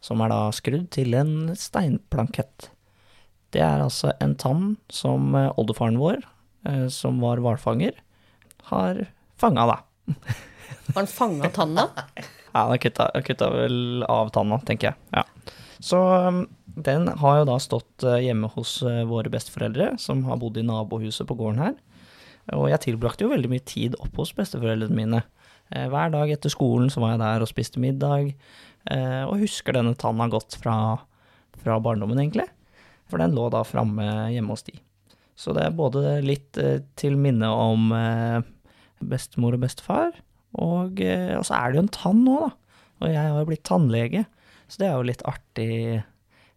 som 0.03 0.21
er 0.25 0.33
da 0.33 0.41
skrudd 0.53 0.89
til 0.91 1.15
en 1.15 1.53
steinplankett. 1.57 2.67
Det 3.55 3.63
er 3.63 3.85
altså 3.85 4.11
en 4.21 4.35
tann 4.37 4.65
som 4.93 5.33
eh, 5.39 5.49
oldefaren 5.57 6.01
vår, 6.03 6.21
som 6.93 7.23
var 7.23 7.39
hvalfanger, 7.41 7.95
har 8.69 8.99
fanga, 9.41 9.65
da. 9.71 9.79
Har 10.89 10.99
han 10.99 11.07
fanga 11.09 11.49
tanna? 11.55 11.87
Ja, 12.53 12.67
han 12.69 12.81
kutta, 12.83 13.07
kutta 13.25 13.49
vel 13.55 14.03
av 14.09 14.33
tanna, 14.35 14.59
tenker 14.67 14.91
jeg. 14.91 14.99
Ja. 15.15 15.23
Så 15.85 15.99
um, 16.27 16.43
den 16.85 17.09
har 17.21 17.41
jo 17.41 17.47
da 17.49 17.57
stått 17.63 18.05
eh, 18.07 18.23
hjemme 18.29 18.51
hos 18.55 18.79
eh, 18.87 19.05
våre 19.09 19.31
besteforeldre, 19.33 19.93
som 20.01 20.25
har 20.29 20.39
bodd 20.41 20.59
i 20.61 20.67
nabohuset 20.67 21.29
på 21.29 21.37
gården 21.39 21.63
her. 21.63 21.77
Og 22.57 22.69
jeg 22.73 22.83
tilbrakte 22.87 23.27
jo 23.27 23.33
veldig 23.33 23.51
mye 23.53 23.65
tid 23.69 23.97
opp 24.01 24.21
hos 24.21 24.33
besteforeldrene 24.37 24.97
mine. 24.97 25.23
Eh, 25.75 25.89
Hver 25.93 26.13
dag 26.15 26.33
etter 26.33 26.53
skolen 26.53 26.93
så 26.93 27.03
var 27.05 27.15
jeg 27.15 27.23
der 27.25 27.45
og 27.45 27.51
spiste 27.51 27.83
middag, 27.83 28.35
og 28.89 29.43
husker 29.43 29.75
denne 29.77 29.93
tanna 30.01 30.25
godt 30.33 30.55
fra, 30.57 30.75
fra 31.61 31.75
barndommen, 31.85 32.17
egentlig. 32.23 32.47
For 33.11 33.21
den 33.21 33.35
lå 33.37 33.51
da 33.53 33.61
framme 33.67 34.07
hjemme 34.33 34.55
hos 34.55 34.65
de. 34.65 34.79
Så 35.37 35.53
det 35.53 35.67
er 35.67 35.75
både 35.77 36.15
litt 36.25 36.57
til 36.97 37.19
minne 37.21 37.51
om 37.53 37.91
bestemor 39.05 39.59
og 39.59 39.67
bestefar, 39.67 40.17
og, 40.57 41.03
og 41.03 41.45
så 41.45 41.59
er 41.59 41.69
det 41.69 41.77
jo 41.77 41.85
en 41.85 41.93
tann 41.99 42.25
nå, 42.25 42.39
da. 42.47 42.81
Og 43.03 43.13
jeg 43.13 43.35
har 43.35 43.51
blitt 43.51 43.67
tannlege, 43.69 44.25
så 44.71 44.81
det 44.81 44.89
er 44.89 44.97
jo 44.97 45.09
litt 45.11 45.27
artig 45.29 45.69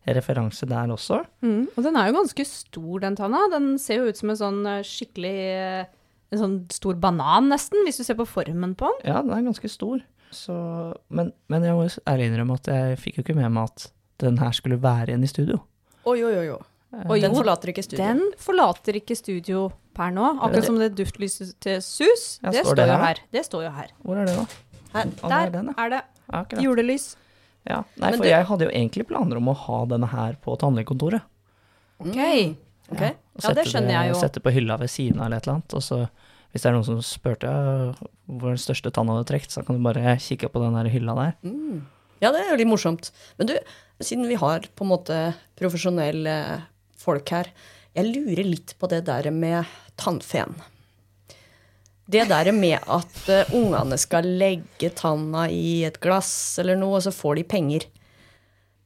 referanse 0.07 0.65
der 0.69 0.91
også. 0.93 1.21
Mm, 1.45 1.67
og 1.75 1.83
den 1.85 1.95
er 1.99 2.07
jo 2.09 2.15
ganske 2.17 2.45
stor, 2.47 2.99
den 3.03 3.15
tanna. 3.19 3.43
Den 3.53 3.75
ser 3.79 4.01
jo 4.01 4.09
ut 4.09 4.17
som 4.17 4.31
en 4.33 4.39
sånn 4.39 4.61
eh, 4.65 4.81
skikkelig 4.87 5.35
eh, 5.55 5.97
En 6.31 6.39
sånn 6.39 6.53
stor 6.71 6.95
banan, 6.95 7.49
nesten, 7.51 7.81
hvis 7.83 7.97
du 7.99 8.05
ser 8.07 8.15
på 8.15 8.23
formen 8.23 8.71
på 8.79 8.87
den. 8.87 9.09
Ja, 9.11 9.19
den 9.19 9.33
er 9.35 9.41
ganske 9.43 9.67
stor. 9.67 9.99
Så, 10.31 10.53
men, 11.11 11.33
men 11.51 11.65
jeg 11.67 11.75
må 11.75 11.83
ærlig 12.07 12.29
innrømme 12.29 12.55
at 12.55 12.69
jeg 12.71 12.99
fikk 13.01 13.17
jo 13.19 13.23
ikke 13.25 13.35
med 13.35 13.51
meg 13.51 13.67
at 13.67 13.89
den 14.23 14.37
her 14.39 14.53
skulle 14.55 14.77
være 14.79 15.11
igjen 15.11 15.25
i 15.27 15.27
studio. 15.27 15.57
Oi, 16.07 16.21
oi, 16.23 16.31
oi. 16.39 16.45
oi. 16.53 16.61
Og 17.03 17.13
Den 17.19 17.31
jo, 17.35 17.41
forlater 17.41 17.71
ikke 17.73 17.83
studio. 17.83 17.99
Den 18.05 18.23
forlater 18.39 18.97
ikke 19.01 19.15
studio 19.19 19.65
per 19.95 20.11
nå, 20.15 20.29
akkurat 20.43 20.67
som 20.67 20.79
det 20.79 20.89
duftlyset 20.95 21.51
til 21.63 21.83
sus. 21.83 22.39
Ja, 22.43 22.51
det 22.55 22.63
står 22.63 22.79
står 22.79 22.87
jo 22.87 22.95
her? 22.95 23.03
her. 23.05 23.21
Det 23.35 23.43
står 23.47 23.63
jo 23.67 23.71
her. 23.75 23.91
Hvor 24.07 24.19
er 24.23 24.31
det, 24.31 24.37
da? 24.39 24.45
Her. 24.95 25.11
Der, 25.11 25.27
er 25.27 25.29
Der 25.35 25.53
den, 25.57 25.69
ja. 25.71 25.83
er 25.83 25.93
det 25.97 26.01
Akkurat. 26.31 26.63
julelys. 26.63 27.09
Ja. 27.69 27.84
Nei, 28.02 28.12
for 28.15 28.24
du- 28.24 28.30
jeg 28.30 28.45
hadde 28.50 28.65
jo 28.65 28.71
egentlig 28.74 29.08
planer 29.08 29.38
om 29.38 29.45
å 29.52 29.56
ha 29.56 29.86
denne 29.86 30.08
her 30.10 30.34
på 30.41 30.58
tannlegekontoret. 30.58 31.21
Ok. 32.00 32.17
Ok. 32.91 33.00
Ja, 33.02 33.12
Ja, 33.41 33.54
det 33.54 33.65
skjønner 33.67 33.91
jeg 33.95 34.10
jo. 34.13 34.19
Sette 34.19 34.41
på 34.43 34.52
hylla 34.52 34.78
ved 34.78 34.89
siden 34.89 35.19
av 35.19 35.26
eller 35.28 35.38
et 35.38 35.47
eller 35.47 35.54
annet. 35.60 35.74
Og 35.78 35.82
så 35.86 36.10
hvis 36.52 36.62
det 36.63 36.65
er 36.65 36.74
noen 36.76 36.84
som 36.86 36.97
spurte 37.06 37.47
ja, 37.47 37.93
hvor 38.28 38.50
den 38.52 38.58
største 38.60 38.91
tanna 38.91 39.13
du 39.15 39.21
har 39.21 39.30
trukket, 39.30 39.52
så 39.54 39.63
kan 39.65 39.78
du 39.78 39.84
bare 39.86 40.17
kikke 40.19 40.50
på 40.52 40.60
den 40.60 40.74
der 40.76 40.89
hylla 40.91 41.15
der. 41.15 41.36
Ja, 42.21 42.32
det 42.32 42.41
er 42.41 42.50
jo 42.52 42.58
litt 42.58 42.67
morsomt. 42.67 43.12
Men 43.38 43.47
du, 43.47 43.54
siden 44.02 44.28
vi 44.28 44.36
har 44.36 44.60
på 44.76 44.84
en 44.84 44.91
måte 44.91 45.34
profesjonelle 45.58 46.63
folk 46.97 47.30
her, 47.30 47.47
jeg 47.95 48.06
lurer 48.13 48.43
litt 48.45 48.76
på 48.80 48.89
det 48.89 49.06
der 49.06 49.32
med 49.32 49.65
tannfen. 49.97 50.56
Det 52.12 52.26
der 52.28 52.52
med 52.52 52.80
at 52.91 53.17
eh, 53.32 53.54
ungene 53.56 53.95
skal 54.00 54.26
legge 54.28 54.89
tanna 54.97 55.45
i 55.50 55.84
et 55.88 56.00
glass 56.04 56.60
eller 56.60 56.76
noe, 56.80 56.97
og 56.97 57.06
så 57.06 57.13
får 57.15 57.39
de 57.39 57.45
penger. 57.47 57.86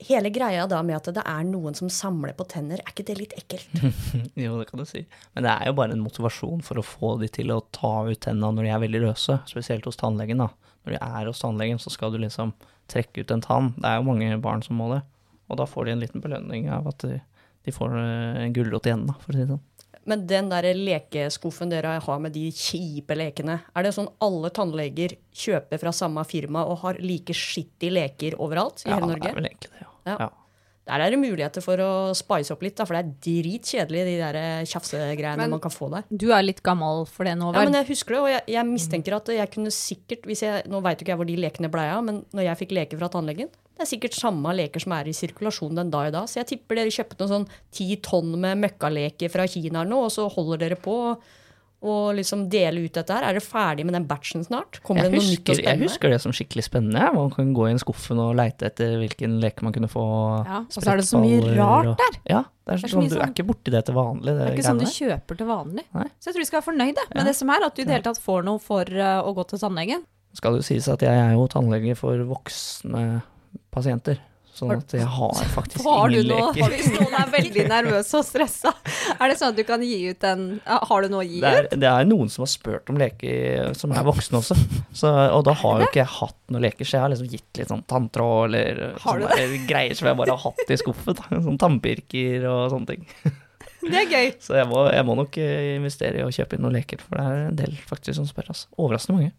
Hele 0.06 0.30
greia 0.30 0.66
da 0.70 0.82
med 0.86 0.98
at 1.00 1.08
det 1.16 1.24
er 1.24 1.48
noen 1.48 1.74
som 1.78 1.90
samler 1.90 2.36
på 2.38 2.46
tenner, 2.52 2.82
er 2.84 2.92
ikke 2.92 3.08
det 3.08 3.16
litt 3.18 3.34
ekkelt? 3.40 3.72
Jo, 4.44 4.60
det 4.60 4.68
kan 4.70 4.82
du 4.82 4.86
si. 4.86 5.06
Men 5.34 5.48
det 5.48 5.56
er 5.56 5.72
jo 5.72 5.78
bare 5.80 5.96
en 5.96 6.04
motivasjon 6.04 6.62
for 6.68 6.82
å 6.82 6.86
få 6.86 7.16
de 7.24 7.32
til 7.32 7.54
å 7.56 7.64
ta 7.74 7.96
ut 8.06 8.22
tenna 8.28 8.52
når 8.54 8.68
de 8.68 8.74
er 8.76 8.84
veldig 8.84 9.04
løse, 9.08 9.40
spesielt 9.50 9.88
hos 9.90 9.98
tannlegen. 10.02 10.44
da. 10.44 10.52
Når 10.86 10.98
de 10.98 11.02
er 11.02 11.32
hos 11.32 11.42
tannlegen, 11.42 11.82
så 11.82 11.94
skal 11.94 12.14
du 12.14 12.20
liksom 12.22 12.54
trekke 12.92 13.24
ut 13.24 13.34
en 13.34 13.42
tann. 13.42 13.74
Det 13.80 13.90
er 13.90 14.02
jo 14.02 14.10
mange 14.12 14.36
barn 14.44 14.62
som 14.66 14.78
må 14.78 14.92
det. 14.94 15.02
Og 15.50 15.58
da 15.62 15.66
får 15.70 15.88
de 15.88 15.96
en 15.96 16.04
liten 16.04 16.22
belønning 16.22 16.70
av 16.74 16.92
at 16.92 17.08
de, 17.08 17.74
får 17.74 17.96
eh, 17.98 18.44
en 18.44 18.54
gulrot 18.54 18.86
igjen, 18.86 19.08
da, 19.10 19.18
for 19.22 19.34
å 19.34 19.38
si 19.38 19.46
det 19.46 19.56
sånn. 19.56 19.64
Men 20.06 20.28
den 20.30 20.50
der 20.52 20.68
lekeskuffen 20.78 21.72
dere 21.74 21.98
har 22.06 22.20
med 22.22 22.36
de 22.36 22.48
kjipe 22.54 23.18
lekene, 23.18 23.60
er 23.74 23.86
det 23.86 23.94
sånn 23.96 24.12
alle 24.24 24.52
tannleger 24.54 25.18
kjøper 25.36 25.82
fra 25.82 25.94
samme 25.96 26.22
firma 26.30 26.66
og 26.70 26.84
har 26.84 27.02
like 27.02 27.34
skittige 27.36 27.94
leker 27.96 28.38
overalt 28.38 28.86
i 28.86 28.92
Ja, 28.92 29.00
hele 29.02 29.18
det 29.18 29.32
er 29.32 29.40
vel 29.40 29.50
egentlig 29.50 29.74
det, 29.74 29.82
ja. 29.82 29.94
Ja. 30.06 30.18
ja. 30.28 30.34
Der 30.86 31.02
er 31.02 31.10
det 31.10 31.18
muligheter 31.18 31.64
for 31.66 31.82
å 31.82 31.92
spice 32.14 32.54
opp 32.54 32.62
litt, 32.62 32.76
da, 32.78 32.86
for 32.86 32.94
det 32.94 33.02
er 33.02 33.14
dritkjedelig, 33.26 34.02
de 34.06 34.16
der 34.20 34.38
tjafsegreiene 34.70 35.38
Men- 35.42 35.50
man 35.56 35.60
kan 35.64 35.72
få 35.74 35.90
der. 35.90 36.04
Du 36.16 36.32
er 36.32 36.44
litt 36.44 36.62
gammel 36.62 37.08
for 37.10 37.26
det 37.26 37.34
nå, 37.40 37.52
vel? 37.52 37.62
Ja, 37.64 37.66
men 37.66 37.74
jeg 37.74 37.88
husker 37.90 38.14
det, 38.14 38.20
og 38.22 38.30
jeg, 38.30 38.44
jeg 38.54 38.66
mistenker 38.70 39.16
at 39.18 39.26
jeg 39.34 39.52
kunne 39.52 39.72
sikkert 39.74 40.28
hvis 40.30 40.44
jeg, 40.46 40.68
Nå 40.70 40.82
veit 40.86 41.00
jo 41.00 41.06
ikke 41.06 41.14
jeg 41.16 41.18
hvor 41.18 41.26
de 41.26 41.38
lekene 41.42 41.72
blei 41.74 41.88
av, 41.90 42.04
men 42.06 42.24
når 42.32 42.44
jeg 42.52 42.58
fikk 42.62 42.76
leker 42.78 42.98
fra 43.02 43.10
tannlegen 43.10 43.50
Det 43.50 43.82
er 43.82 43.90
sikkert 43.90 44.14
samme 44.14 44.54
leker 44.56 44.80
som 44.80 44.94
er 44.94 45.10
i 45.10 45.12
sirkulasjon 45.12 45.76
den 45.76 45.90
dag 45.92 46.08
i 46.08 46.12
dag. 46.12 46.30
Så 46.30 46.36
jeg 46.40 46.48
tipper 46.54 46.76
dere 46.76 46.94
kjøpte 46.94 47.18
noen 47.20 47.34
sånn 47.34 47.50
ti 47.72 47.96
tonn 47.98 48.38
med 48.40 48.62
møkkaleker 48.62 49.30
fra 49.34 49.48
Kina 49.48 49.82
eller 49.82 49.90
noe, 49.90 50.06
og 50.06 50.12
så 50.14 50.30
holder 50.32 50.58
dere 50.62 50.78
på 50.80 50.94
og 51.12 51.22
liksom 52.18 52.48
dele 52.50 52.82
ut 52.86 52.94
dette 52.98 53.14
her. 53.14 53.24
Er 53.24 53.34
dere 53.38 53.44
ferdig 53.44 53.86
med 53.86 53.94
den 53.98 54.06
batchen 54.10 54.44
snart? 54.46 54.80
Kommer 54.86 55.04
Jeg 55.06 55.12
det 55.12 55.20
noe 55.20 55.30
nytt 55.32 55.50
og 55.50 55.56
spennende? 55.60 55.72
jeg 55.86 55.90
husker 55.90 56.10
det 56.16 56.20
som 56.24 56.32
skikkelig 56.36 56.64
spennende. 56.68 57.04
Man 57.14 57.30
kan 57.36 57.54
gå 57.54 57.68
i 57.68 57.72
en 57.76 57.82
skuffen 57.82 58.20
og 58.20 58.36
leite 58.40 58.66
etter 58.70 58.98
hvilken 59.02 59.40
leke 59.44 59.64
man 59.68 59.74
kunne 59.76 59.90
få. 59.92 60.06
Ja, 60.46 60.60
og 60.66 60.72
så 60.72 60.92
er 60.92 60.98
det 61.02 61.06
så 61.10 61.22
mye 61.22 61.42
rart 61.58 61.92
og- 61.94 61.98
der. 61.98 62.20
Ja, 62.30 62.42
det 62.66 62.74
er, 62.74 62.74
er 62.74 62.88
sånn, 62.90 63.04
mye 63.06 63.10
du 63.10 63.16
er 63.16 63.22
sånn- 63.22 63.34
ikke 63.36 63.48
borti 63.52 63.72
det 63.72 63.86
til 63.86 63.96
vanlig. 63.96 64.26
Det, 64.26 64.36
Det 64.38 64.48
er 64.48 64.56
ikke 64.58 64.70
sånn 64.72 64.80
du 64.80 64.86
kjøper 64.86 65.38
til 65.38 65.48
vanlig. 65.48 65.86
Nei. 65.94 66.08
Så 66.20 66.26
jeg 66.26 66.34
tror 66.34 66.42
vi 66.42 66.46
skal 66.52 66.62
være 66.62 66.70
fornøyde 66.72 67.04
med 67.14 67.22
Ja. 67.22 67.24
det 67.24 67.36
som 67.36 67.50
er, 67.50 67.66
at 67.66 67.76
du 67.76 67.82
i 67.82 67.86
det 67.86 67.92
hele 67.94 68.04
tatt 68.04 68.20
får 68.24 68.44
noe 68.44 68.60
for 68.60 68.82
eh, 68.82 69.22
å 69.22 69.36
gå 69.36 69.48
til 69.48 69.60
tannlegen. 69.60 70.04
Skal 70.34 70.52
det 70.52 70.64
jo 70.66 70.74
sies 70.74 70.88
at 70.92 71.00
jeg 71.00 71.16
er 71.16 71.32
jo 71.34 71.48
tannlege 71.48 71.96
for 71.96 72.18
voksne 72.18 73.22
pasienter. 73.72 74.18
Sånn 74.56 74.72
at 74.72 74.94
jeg 74.96 75.04
har 75.12 75.40
faktisk 75.52 75.84
Har 75.84 76.08
ingen 76.14 76.30
noe, 76.32 76.46
leker. 76.56 76.72
hvis 76.72 76.88
noen 76.96 77.16
er 77.20 77.32
veldig 77.34 77.66
nervøs 77.68 78.12
og 78.16 78.24
stressa, 78.24 78.72
er 79.20 79.28
det 79.28 79.36
sånn 79.42 79.52
at 79.52 79.58
du 79.60 79.64
kan 79.68 79.82
gi 79.84 79.98
ut 80.14 80.24
en 80.30 80.46
Har 80.64 81.04
du 81.04 81.10
noe 81.12 81.26
å 81.26 81.28
gi 81.28 81.42
Det 81.44 81.52
er, 81.52 81.68
ut? 81.68 81.76
det 81.84 81.90
er 81.92 82.08
noen 82.08 82.32
som 82.32 82.46
har 82.46 82.52
spurt 82.54 82.92
om 82.94 83.00
leker 83.02 83.74
som 83.76 83.92
er 83.92 84.06
voksne 84.08 84.40
også. 84.40 84.56
Så, 84.96 85.12
og 85.36 85.44
da 85.50 85.58
har 85.60 85.82
jo 85.84 85.90
ikke 85.90 86.00
jeg 86.06 86.14
hatt 86.16 86.38
noen 86.56 86.64
leker, 86.70 86.88
så 86.88 86.96
jeg 86.98 87.04
har 87.06 87.12
liksom 87.12 87.32
gitt 87.36 87.60
litt 87.60 87.72
sånn 87.74 87.84
tanntråd 87.92 88.46
eller 88.56 88.84
sånne 89.04 89.66
greier 89.68 89.98
som 90.00 90.08
jeg 90.12 90.20
bare 90.24 90.38
har 90.38 90.46
hatt 90.48 90.72
i 90.72 90.80
skuffen. 90.80 91.20
Sånn 91.50 91.60
tannpirker 91.60 92.48
og 92.48 92.70
sånne 92.72 92.94
ting. 92.96 93.06
Det 93.86 94.00
er 94.00 94.08
gøy. 94.10 94.30
Så 94.42 94.56
jeg 94.58 94.66
må, 94.72 94.86
jeg 94.90 95.06
må 95.06 95.14
nok 95.20 95.36
eh, 95.38 95.76
investere 95.76 96.24
i 96.24 96.26
å 96.26 96.32
kjøpe 96.34 96.56
inn 96.58 96.64
noen 96.66 96.74
leker, 96.80 97.04
for 97.04 97.20
det 97.20 97.26
er 97.28 97.42
en 97.52 97.60
del 97.60 97.76
faktisk 97.86 98.16
som 98.18 98.26
spør. 98.26 98.48
Altså. 98.56 98.72
Overraskende 98.82 99.20
mange. 99.20 99.36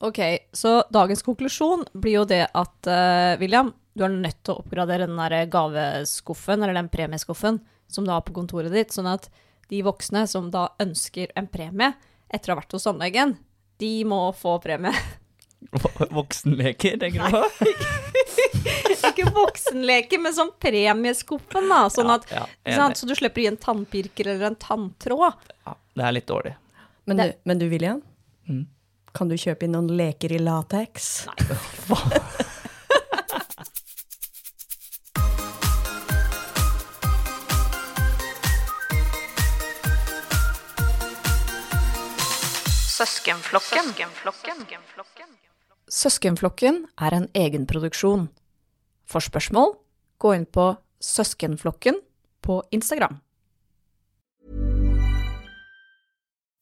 Ok, 0.00 0.18
så 0.56 0.78
dagens 0.88 1.22
konklusjon 1.22 1.84
blir 1.92 2.20
jo 2.20 2.24
det 2.24 2.46
at 2.56 2.88
uh, 2.88 3.36
William, 3.40 3.74
du 3.92 4.06
er 4.06 4.14
nødt 4.14 4.38
til 4.46 4.54
å 4.54 4.62
oppgradere 4.62 5.04
den 5.04 5.18
der 5.20 5.44
gaveskuffen, 5.52 6.62
eller 6.62 6.78
den 6.78 6.88
premieskuffen, 6.88 7.60
som 7.90 8.06
du 8.06 8.12
har 8.14 8.24
på 8.24 8.32
kontoret 8.32 8.72
ditt, 8.72 8.94
sånn 8.96 9.10
at 9.10 9.28
de 9.68 9.82
voksne 9.84 10.24
som 10.30 10.48
da 10.50 10.70
ønsker 10.80 11.34
en 11.36 11.50
premie 11.52 11.92
etter 12.32 12.50
å 12.50 12.56
ha 12.56 12.62
vært 12.62 12.78
hos 12.78 12.88
tannlegen, 12.88 13.36
de 13.82 13.92
må 14.08 14.22
få 14.36 14.56
premie. 14.64 14.94
Voksenleker, 16.16 16.96
tenker 16.96 17.20
du 17.20 17.36
på? 17.36 17.70
Ikke 19.10 19.28
voksenleker, 19.34 20.20
men 20.22 20.32
sånn 20.36 20.50
premieskuffen, 20.60 21.68
da. 21.68 21.84
Sånn 21.92 22.08
Ja, 22.08 22.16
at, 22.16 22.26
ja, 22.32 22.42
sant? 22.64 22.94
enig. 22.94 23.00
Så 23.00 23.08
du 23.08 23.14
slipper 23.16 23.42
å 23.42 23.44
gi 23.44 23.50
en 23.52 23.60
tannpirker 23.60 24.32
eller 24.32 24.50
en 24.50 24.58
tanntråd. 24.60 25.50
Ja, 25.66 25.76
det 25.98 26.06
er 26.06 26.16
litt 26.16 26.28
dårlig. 26.30 26.54
Men, 27.08 27.20
du, 27.20 27.32
men 27.48 27.60
du, 27.60 27.66
William? 27.72 28.00
Mm. 28.48 28.64
Kan 29.14 29.28
du 29.30 29.36
kjøpe 29.36 29.66
inn 29.66 29.74
noen 29.74 29.90
leker 29.98 30.32
i 30.32 30.38
lateks? 30.40 31.26
Søskenflokken 45.90 46.84
er 47.00 47.16
en 47.16 47.26
egenproduksjon. 47.34 48.28
For 49.10 49.24
spørsmål, 49.24 49.74
gå 50.22 50.36
inn 50.36 50.46
på 50.46 50.70
Søskenflokken 51.02 51.98
på 52.44 52.60
Instagram. 52.70 53.18